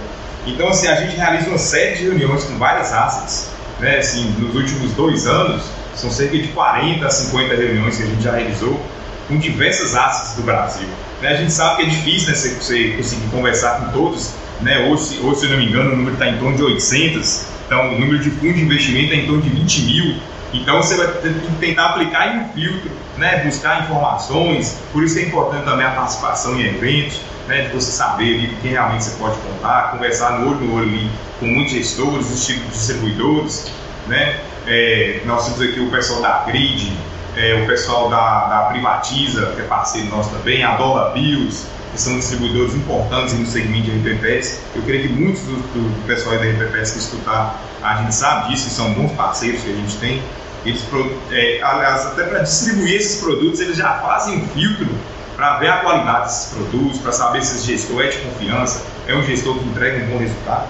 Então, 0.46 0.68
assim, 0.68 0.88
a 0.88 0.94
gente 0.94 1.16
realiza 1.16 1.48
uma 1.48 1.59
série 1.59 1.96
de 1.96 2.04
reuniões 2.04 2.44
com 2.44 2.59
várias 2.59 2.92
assets, 2.92 3.50
né, 3.80 3.98
assim, 3.98 4.35
nos 4.38 4.54
últimos 4.54 4.92
dois 4.92 5.26
anos, 5.26 5.64
são 5.94 6.11
cerca 6.11 6.37
de 6.37 6.48
40 6.48 7.06
a 7.06 7.11
50 7.11 7.54
reuniões 7.54 7.96
que 7.96 8.02
a 8.02 8.06
gente 8.06 8.22
já 8.22 8.32
realizou 8.32 8.78
com 9.26 9.38
diversas 9.38 9.94
assets 9.96 10.37
do 10.37 10.42
Brasil. 10.42 10.88
Né, 11.20 11.29
a 11.29 11.37
gente 11.37 11.52
sabe 11.52 11.76
que 11.76 11.83
é 11.83 11.87
difícil 11.87 12.29
né, 12.29 12.35
você, 12.35 12.88
conseguir 12.90 13.29
conversar 13.29 13.81
com 13.81 13.92
todos, 13.92 14.33
né, 14.61 14.88
hoje, 14.90 15.18
hoje, 15.22 15.40
se 15.40 15.46
eu 15.46 15.50
não 15.50 15.59
me 15.59 15.66
engano, 15.66 15.92
o 15.92 15.96
número 15.96 16.14
está 16.14 16.29
em 16.29 16.38
torno 16.38 16.57
de 16.57 16.62
800, 16.62 17.57
então, 17.66 17.94
o 17.94 17.98
número 17.98 18.20
de 18.20 18.31
fundos 18.31 18.55
de 18.55 18.62
investimento 18.62 19.12
é 19.12 19.16
em 19.16 19.26
torno 19.26 19.42
de 19.42 19.50
20 19.50 19.83
mil. 19.83 20.16
Então, 20.52 20.81
você 20.81 20.96
vai 20.96 21.09
ter 21.09 21.35
que 21.35 21.52
tentar 21.59 21.87
aplicar 21.87 22.35
em 22.35 22.40
um 22.40 22.48
filtro, 22.52 22.90
né? 23.18 23.42
buscar 23.44 23.83
informações. 23.83 24.79
Por 24.92 25.02
isso 25.02 25.18
é 25.18 25.22
importante 25.22 25.64
também 25.64 25.85
a 25.85 25.90
participação 25.90 26.59
em 26.59 26.64
eventos, 26.64 27.20
né? 27.48 27.62
de 27.62 27.74
você 27.74 27.90
saber 27.90 28.35
ali, 28.35 28.57
quem 28.62 28.70
realmente 28.70 29.05
você 29.05 29.16
pode 29.18 29.37
contar, 29.38 29.90
conversar 29.90 30.38
no 30.38 30.50
olho 30.50 30.61
no 30.61 30.74
olho 30.76 30.88
ali, 30.88 31.11
com 31.40 31.46
muitos 31.46 31.72
gestores, 31.72 32.31
os 32.31 32.46
tipos 32.46 32.64
de 32.66 32.70
distribuidores. 32.70 33.72
Né? 34.07 34.40
É, 34.68 35.22
nós 35.26 35.44
temos 35.46 35.61
aqui 35.61 35.81
o 35.81 35.90
pessoal 35.90 36.22
da 36.22 36.44
Grid, 36.46 36.92
é, 37.37 37.55
o 37.55 37.66
pessoal 37.66 38.09
da, 38.09 38.46
da 38.46 38.59
Privatiza, 38.70 39.53
que 39.55 39.61
é 39.61 39.64
parceiro 39.64 40.09
nosso 40.09 40.31
também, 40.31 40.64
a 40.64 40.77
Dollar 40.77 41.12
Bills, 41.12 41.66
que 41.92 42.01
são 42.01 42.18
distribuidores 42.18 42.75
importantes 42.75 43.35
no 43.35 43.46
segmento 43.46 43.90
de 43.90 43.99
RPPS. 43.99 44.61
Eu 44.75 44.83
creio 44.83 45.03
que 45.03 45.09
muitos 45.09 45.42
do, 45.42 45.57
do 45.57 46.07
pessoal 46.07 46.37
da 46.37 46.44
RPPS 46.44 46.92
que 46.92 46.99
escutar, 46.99 47.61
a 47.83 47.96
gente 47.96 48.14
sabe 48.14 48.49
disso, 48.49 48.70
são 48.70 48.92
bons 48.94 49.12
parceiros 49.12 49.62
que 49.62 49.70
a 49.70 49.75
gente 49.75 49.96
tem. 49.99 50.22
Eles, 50.64 50.85
é, 51.31 51.61
aliás, 51.62 52.07
até 52.07 52.25
para 52.25 52.40
distribuir 52.40 52.96
esses 52.96 53.20
produtos, 53.20 53.61
eles 53.61 53.77
já 53.77 53.94
fazem 53.99 54.38
um 54.38 54.49
filtro 54.49 54.88
para 55.37 55.59
ver 55.59 55.68
a 55.68 55.77
qualidade 55.79 56.25
desses 56.25 56.55
produtos, 56.55 56.99
para 56.99 57.12
saber 57.12 57.42
se 57.42 57.57
esse 57.57 57.66
gestor 57.66 58.03
é 58.03 58.09
de 58.09 58.16
confiança, 58.18 58.83
é 59.07 59.14
um 59.14 59.22
gestor 59.22 59.59
que 59.59 59.68
entrega 59.68 60.05
um 60.05 60.09
bom 60.09 60.18
resultado. 60.18 60.68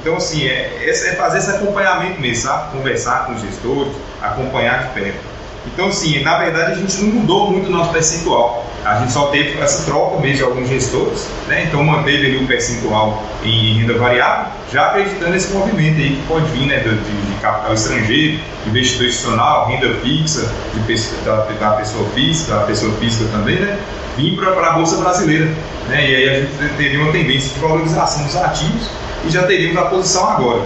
Então, 0.00 0.16
assim, 0.16 0.46
é, 0.46 0.88
é 0.88 1.14
fazer 1.16 1.38
esse 1.38 1.50
acompanhamento 1.50 2.20
mesmo, 2.20 2.42
sabe? 2.42 2.72
Conversar 2.72 3.26
com 3.26 3.34
os 3.34 3.40
gestores, 3.40 3.92
acompanhar 4.20 4.88
de 4.88 4.94
perto. 4.94 5.37
Então, 5.72 5.88
assim, 5.88 6.22
na 6.22 6.38
verdade, 6.38 6.72
a 6.72 6.74
gente 6.74 6.96
não 7.02 7.20
mudou 7.20 7.50
muito 7.50 7.68
o 7.68 7.70
nosso 7.70 7.92
percentual. 7.92 8.66
A 8.84 9.00
gente 9.00 9.12
só 9.12 9.26
teve 9.26 9.60
essa 9.60 9.84
troca 9.84 10.20
mesmo 10.20 10.36
de 10.36 10.42
alguns 10.44 10.68
gestores, 10.68 11.28
né? 11.46 11.64
Então, 11.64 11.82
manteve 11.84 12.26
ali 12.26 12.36
o 12.36 12.46
percentual 12.46 13.22
em 13.44 13.80
renda 13.80 13.94
variável, 13.94 14.52
já 14.72 14.86
acreditando 14.86 15.32
nesse 15.32 15.52
movimento 15.52 15.98
aí 15.98 16.16
que 16.16 16.22
pode 16.26 16.46
vir, 16.52 16.66
né? 16.66 16.78
De, 16.78 16.94
de 16.94 17.40
capital 17.40 17.74
estrangeiro, 17.74 18.40
investidor 18.66 19.06
institucional, 19.08 19.66
renda 19.68 19.94
fixa, 19.96 20.50
de, 20.74 21.24
da, 21.24 21.44
da, 21.44 21.70
pessoa 21.76 22.08
física, 22.10 22.54
da 22.54 22.62
pessoa 22.62 22.92
física 22.94 23.28
também, 23.30 23.56
né? 23.56 23.78
Vir 24.16 24.36
para 24.36 24.70
a 24.70 24.72
Bolsa 24.72 24.96
Brasileira, 24.96 25.46
né? 25.88 26.10
E 26.10 26.14
aí 26.14 26.28
a 26.28 26.40
gente 26.40 26.76
teria 26.76 27.00
uma 27.00 27.12
tendência 27.12 27.54
de 27.54 27.60
valorização 27.60 28.24
dos 28.24 28.36
ativos 28.36 28.88
e 29.24 29.30
já 29.30 29.42
teríamos 29.42 29.76
a 29.76 29.86
posição 29.86 30.30
agora. 30.30 30.62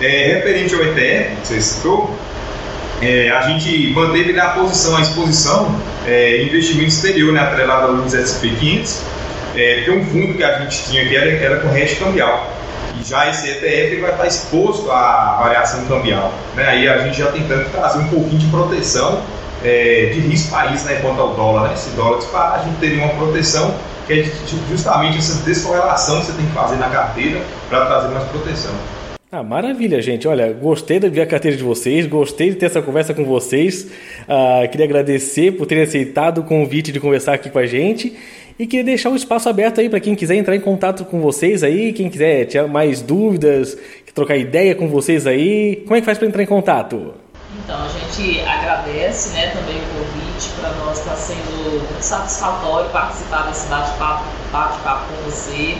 É, 0.00 0.34
referente 0.34 0.74
ao 0.74 0.80
ETF, 0.80 1.36
você 1.42 1.60
citou, 1.60 2.16
é, 3.00 3.30
a 3.30 3.40
gente 3.42 3.92
manteve 3.94 4.32
na 4.32 4.50
posição, 4.50 4.96
a 4.96 5.00
exposição 5.00 5.74
é, 6.06 6.42
investimento 6.42 6.88
exterior, 6.88 7.32
né, 7.32 7.40
atrelado 7.40 7.86
ao 7.86 7.98
índice 7.98 8.18
S&P 8.18 8.50
500, 8.56 9.02
é, 9.56 9.74
porque 9.76 9.90
um 9.90 10.04
fundo 10.04 10.34
que 10.34 10.44
a 10.44 10.60
gente 10.60 10.84
tinha 10.84 11.02
aqui 11.02 11.16
era, 11.16 11.30
era 11.30 11.60
com 11.60 11.74
hedge 11.74 11.96
cambial. 11.96 12.46
E 13.00 13.04
já 13.04 13.28
esse 13.30 13.48
ETF 13.48 14.00
vai 14.00 14.10
estar 14.10 14.26
exposto 14.26 14.90
à 14.90 15.38
variação 15.42 15.86
cambial. 15.86 16.32
Né? 16.54 16.68
Aí 16.68 16.88
a 16.88 16.98
gente 16.98 17.16
já 17.16 17.30
tentando 17.32 17.70
trazer 17.70 17.98
um 18.00 18.08
pouquinho 18.08 18.38
de 18.38 18.46
proteção 18.48 19.22
é, 19.64 20.10
de 20.12 20.20
risco 20.20 20.50
país 20.50 20.84
né, 20.84 20.98
quanto 21.00 21.20
ao 21.20 21.34
dólar. 21.34 21.70
Né? 21.70 21.76
Se 21.76 21.88
o 21.90 21.92
dólar 21.92 22.18
disparar, 22.18 22.60
a 22.60 22.64
gente 22.64 22.76
teria 22.78 23.02
uma 23.02 23.14
proteção 23.14 23.74
que 24.06 24.12
é 24.12 24.32
justamente 24.68 25.18
essa 25.18 25.42
descorrelação 25.42 26.20
que 26.20 26.26
você 26.26 26.32
tem 26.32 26.46
que 26.46 26.52
fazer 26.52 26.76
na 26.76 26.88
carteira 26.88 27.40
para 27.68 27.86
trazer 27.86 28.08
mais 28.08 28.24
proteção. 28.28 28.72
Ah, 29.32 29.44
maravilha, 29.44 30.02
gente. 30.02 30.26
Olha, 30.26 30.52
gostei 30.52 30.98
de 30.98 31.08
ver 31.08 31.20
a 31.20 31.26
carteira 31.26 31.56
de 31.56 31.62
vocês, 31.62 32.04
gostei 32.04 32.50
de 32.50 32.56
ter 32.56 32.66
essa 32.66 32.82
conversa 32.82 33.14
com 33.14 33.24
vocês. 33.24 33.86
Ah, 34.26 34.66
queria 34.66 34.84
agradecer 34.84 35.52
por 35.52 35.66
terem 35.66 35.84
aceitado 35.84 36.38
o 36.38 36.42
convite 36.42 36.90
de 36.90 36.98
conversar 36.98 37.34
aqui 37.34 37.48
com 37.48 37.60
a 37.60 37.64
gente 37.64 38.18
e 38.58 38.66
queria 38.66 38.84
deixar 38.84 39.08
o 39.08 39.12
um 39.12 39.16
espaço 39.16 39.48
aberto 39.48 39.80
aí 39.80 39.88
para 39.88 40.00
quem 40.00 40.16
quiser 40.16 40.34
entrar 40.34 40.56
em 40.56 40.60
contato 40.60 41.04
com 41.04 41.20
vocês 41.20 41.62
aí, 41.62 41.92
quem 41.92 42.10
quiser 42.10 42.46
tirar 42.46 42.66
mais 42.66 43.00
dúvidas, 43.02 43.78
trocar 44.12 44.36
ideia 44.36 44.74
com 44.74 44.88
vocês 44.88 45.28
aí. 45.28 45.76
Como 45.84 45.94
é 45.94 46.00
que 46.00 46.06
faz 46.06 46.18
para 46.18 46.26
entrar 46.26 46.42
em 46.42 46.46
contato? 46.46 47.14
Então, 47.64 47.84
a 47.84 47.88
gente 47.88 48.40
agradece 48.40 49.32
né, 49.34 49.52
também 49.52 49.76
o 49.76 49.86
convite, 49.94 50.50
para 50.60 50.72
nós 50.84 50.98
está 50.98 51.14
sendo 51.14 51.70
muito 51.70 52.02
satisfatório 52.02 52.90
participar 52.90 53.46
desse 53.46 53.68
bate-papo 53.68 54.24
bate 54.50 54.78
com 54.82 55.30
você 55.30 55.76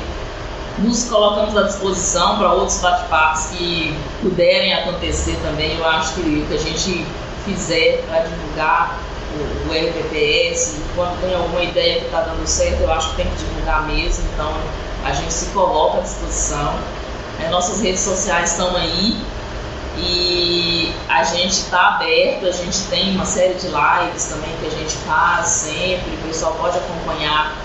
nos 0.83 1.05
colocamos 1.05 1.57
à 1.57 1.62
disposição 1.62 2.39
para 2.39 2.53
outros 2.53 2.78
bate-papos 2.78 3.47
que 3.47 3.97
puderem 4.20 4.74
acontecer 4.74 5.39
também. 5.43 5.76
Eu 5.76 5.87
acho 5.87 6.14
que 6.14 6.20
o 6.20 6.47
que 6.47 6.55
a 6.55 6.59
gente 6.59 7.07
fizer 7.45 8.03
para 8.07 8.20
divulgar 8.20 8.99
o, 9.35 9.68
o 9.68 9.72
RPPS, 9.72 10.78
quando 10.95 11.20
tem 11.20 11.35
alguma 11.35 11.62
ideia 11.62 12.01
que 12.01 12.07
está 12.07 12.20
dando 12.22 12.47
certo, 12.47 12.81
eu 12.81 12.93
acho 12.93 13.11
que 13.11 13.16
tem 13.16 13.26
que 13.26 13.37
divulgar 13.37 13.87
mesmo. 13.87 14.24
Então 14.35 14.53
a 15.05 15.12
gente 15.12 15.33
se 15.33 15.47
coloca 15.47 15.99
à 15.99 16.01
disposição. 16.01 16.74
É, 17.45 17.49
nossas 17.49 17.81
redes 17.81 18.01
sociais 18.01 18.53
estão 18.53 18.76
aí 18.76 19.16
e 19.97 20.95
a 21.09 21.24
gente 21.24 21.53
está 21.53 21.97
aberto, 21.97 22.47
a 22.47 22.53
gente 22.53 22.78
tem 22.85 23.14
uma 23.14 23.24
série 23.24 23.55
de 23.55 23.66
lives 23.66 24.24
também 24.24 24.51
que 24.61 24.66
a 24.66 24.70
gente 24.70 24.95
faz 25.07 25.47
sempre, 25.47 26.14
o 26.14 26.28
pessoal 26.28 26.55
pode 26.59 26.78
acompanhar 26.78 27.57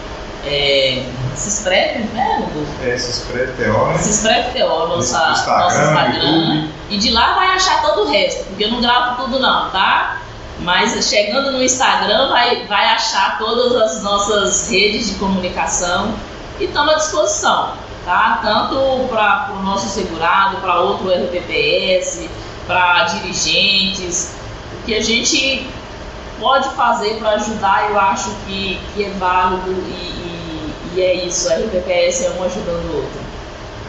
é, 0.45 1.03
se 1.35 1.49
inscreve, 1.49 1.99
né, 2.13 2.39
Hugo? 2.39 2.65
É, 2.83 2.97
se 2.97 3.21
inscreve 3.21 3.63
TO, 3.63 3.85
né? 3.87 3.97
Se 3.97 4.09
inscreve 4.09 4.59
TO, 4.59 4.87
nossa, 4.87 5.31
Instagram, 5.31 5.63
nosso 5.63 5.81
Instagram. 5.81 6.67
E 6.89 6.97
de 6.97 7.11
lá 7.11 7.33
vai 7.35 7.47
achar 7.47 7.81
todo 7.81 8.03
o 8.03 8.11
resto, 8.11 8.45
porque 8.45 8.63
eu 8.63 8.71
não 8.71 8.81
gravo 8.81 9.23
tudo 9.23 9.39
não, 9.39 9.69
tá? 9.71 10.21
Mas 10.59 10.93
chegando 11.07 11.51
no 11.51 11.61
Instagram 11.61 12.29
vai, 12.29 12.65
vai 12.65 12.85
achar 12.85 13.37
todas 13.37 13.75
as 13.75 14.03
nossas 14.03 14.69
redes 14.69 15.09
de 15.09 15.15
comunicação 15.15 16.13
e 16.59 16.65
estamos 16.65 16.93
à 16.93 16.97
disposição, 16.97 17.73
tá? 18.05 18.39
Tanto 18.41 19.07
para 19.09 19.51
o 19.59 19.63
nosso 19.63 19.89
segurado, 19.89 20.57
para 20.57 20.79
outro 20.79 21.09
RPPS, 21.09 22.29
para 22.65 23.03
dirigentes, 23.03 24.33
o 24.79 24.85
que 24.85 24.95
a 24.95 25.01
gente 25.01 25.69
pode 26.39 26.69
fazer 26.69 27.17
para 27.17 27.31
ajudar, 27.31 27.89
eu 27.89 27.99
acho 27.99 28.29
que, 28.45 28.79
que 28.93 29.03
é 29.03 29.09
válido 29.11 29.71
e, 29.71 30.24
e 30.95 31.01
é 31.01 31.25
isso, 31.25 31.49
a 31.49 31.55
RPPS 31.55 32.25
é 32.25 32.29
um 32.31 32.43
ajudando 32.43 32.91
o 32.91 32.95
outro. 32.95 33.19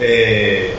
é, 0.00 0.74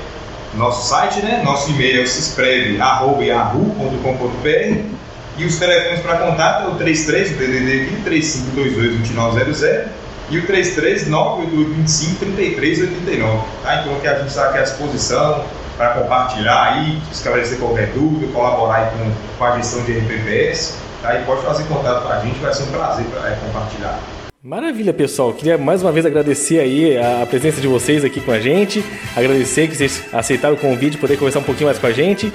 Nosso 0.55 0.89
site, 0.89 1.21
né? 1.21 1.41
Nosso 1.43 1.69
e-mail 1.71 2.01
é 2.01 2.05
cisprev.yahoo.com.br 2.05 5.03
e 5.35 5.45
os 5.45 5.57
telefones 5.57 6.01
para 6.01 6.17
contato 6.17 6.67
é 6.67 6.71
o 6.71 6.75
33, 6.75 7.31
o 7.31 7.33
DDD 7.35 7.81
aqui, 7.83 7.95
3522-2900 8.07 9.87
e 10.29 10.37
o 10.37 10.45
33 10.45 11.07
98825 11.07 12.25
3389. 12.35 13.47
Tá? 13.63 13.81
Então 13.81 13.95
aqui 13.95 14.07
a 14.07 14.19
gente 14.19 14.27
está 14.27 14.49
aqui 14.49 14.59
à 14.59 14.61
disposição 14.61 15.43
para 15.77 15.89
compartilhar 15.89 16.73
aí, 16.73 17.01
esclarecer 17.11 17.57
qualquer 17.59 17.87
dúvida, 17.87 18.31
colaborar 18.31 18.91
com, 18.91 19.11
com 19.37 19.43
a 19.43 19.57
gestão 19.57 19.83
de 19.83 19.93
RPPS. 19.93 20.77
Tá? 21.01 21.19
E 21.19 21.23
pode 21.25 21.41
fazer 21.41 21.63
contato 21.65 22.03
com 22.03 22.09
a 22.09 22.19
gente, 22.19 22.39
vai 22.39 22.53
ser 22.53 22.63
um 22.63 22.71
prazer 22.71 23.05
pra, 23.05 23.29
é, 23.29 23.35
compartilhar. 23.35 23.99
Maravilha, 24.41 24.93
pessoal. 24.93 25.33
Queria 25.33 25.57
mais 25.57 25.81
uma 25.81 25.91
vez 25.91 26.05
agradecer 26.05 26.59
aí 26.59 26.97
a 26.97 27.25
presença 27.25 27.61
de 27.61 27.67
vocês 27.67 28.03
aqui 28.03 28.19
com 28.19 28.31
a 28.31 28.39
gente, 28.39 28.83
agradecer 29.15 29.69
que 29.69 29.75
vocês 29.75 30.03
aceitaram 30.11 30.55
o 30.55 30.57
convite, 30.57 30.97
poder 30.97 31.15
conversar 31.17 31.39
um 31.39 31.43
pouquinho 31.43 31.67
mais 31.67 31.79
com 31.79 31.87
a 31.87 31.93
gente 31.93 32.31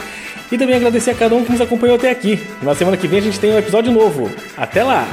e 0.51 0.57
também 0.57 0.77
agradecer 0.77 1.11
a 1.11 1.15
cada 1.15 1.35
um 1.35 1.45
que 1.45 1.53
nos 1.53 1.61
acompanhou 1.61 1.97
até 1.97 2.11
aqui. 2.11 2.43
Na 2.63 2.75
semana 2.75 2.97
que 2.97 3.07
vem 3.07 3.19
a 3.19 3.23
gente 3.23 3.39
tem 3.39 3.53
um 3.53 3.59
episódio 3.59 3.93
novo. 3.93 4.31
Até 4.57 4.83
lá! 4.83 5.07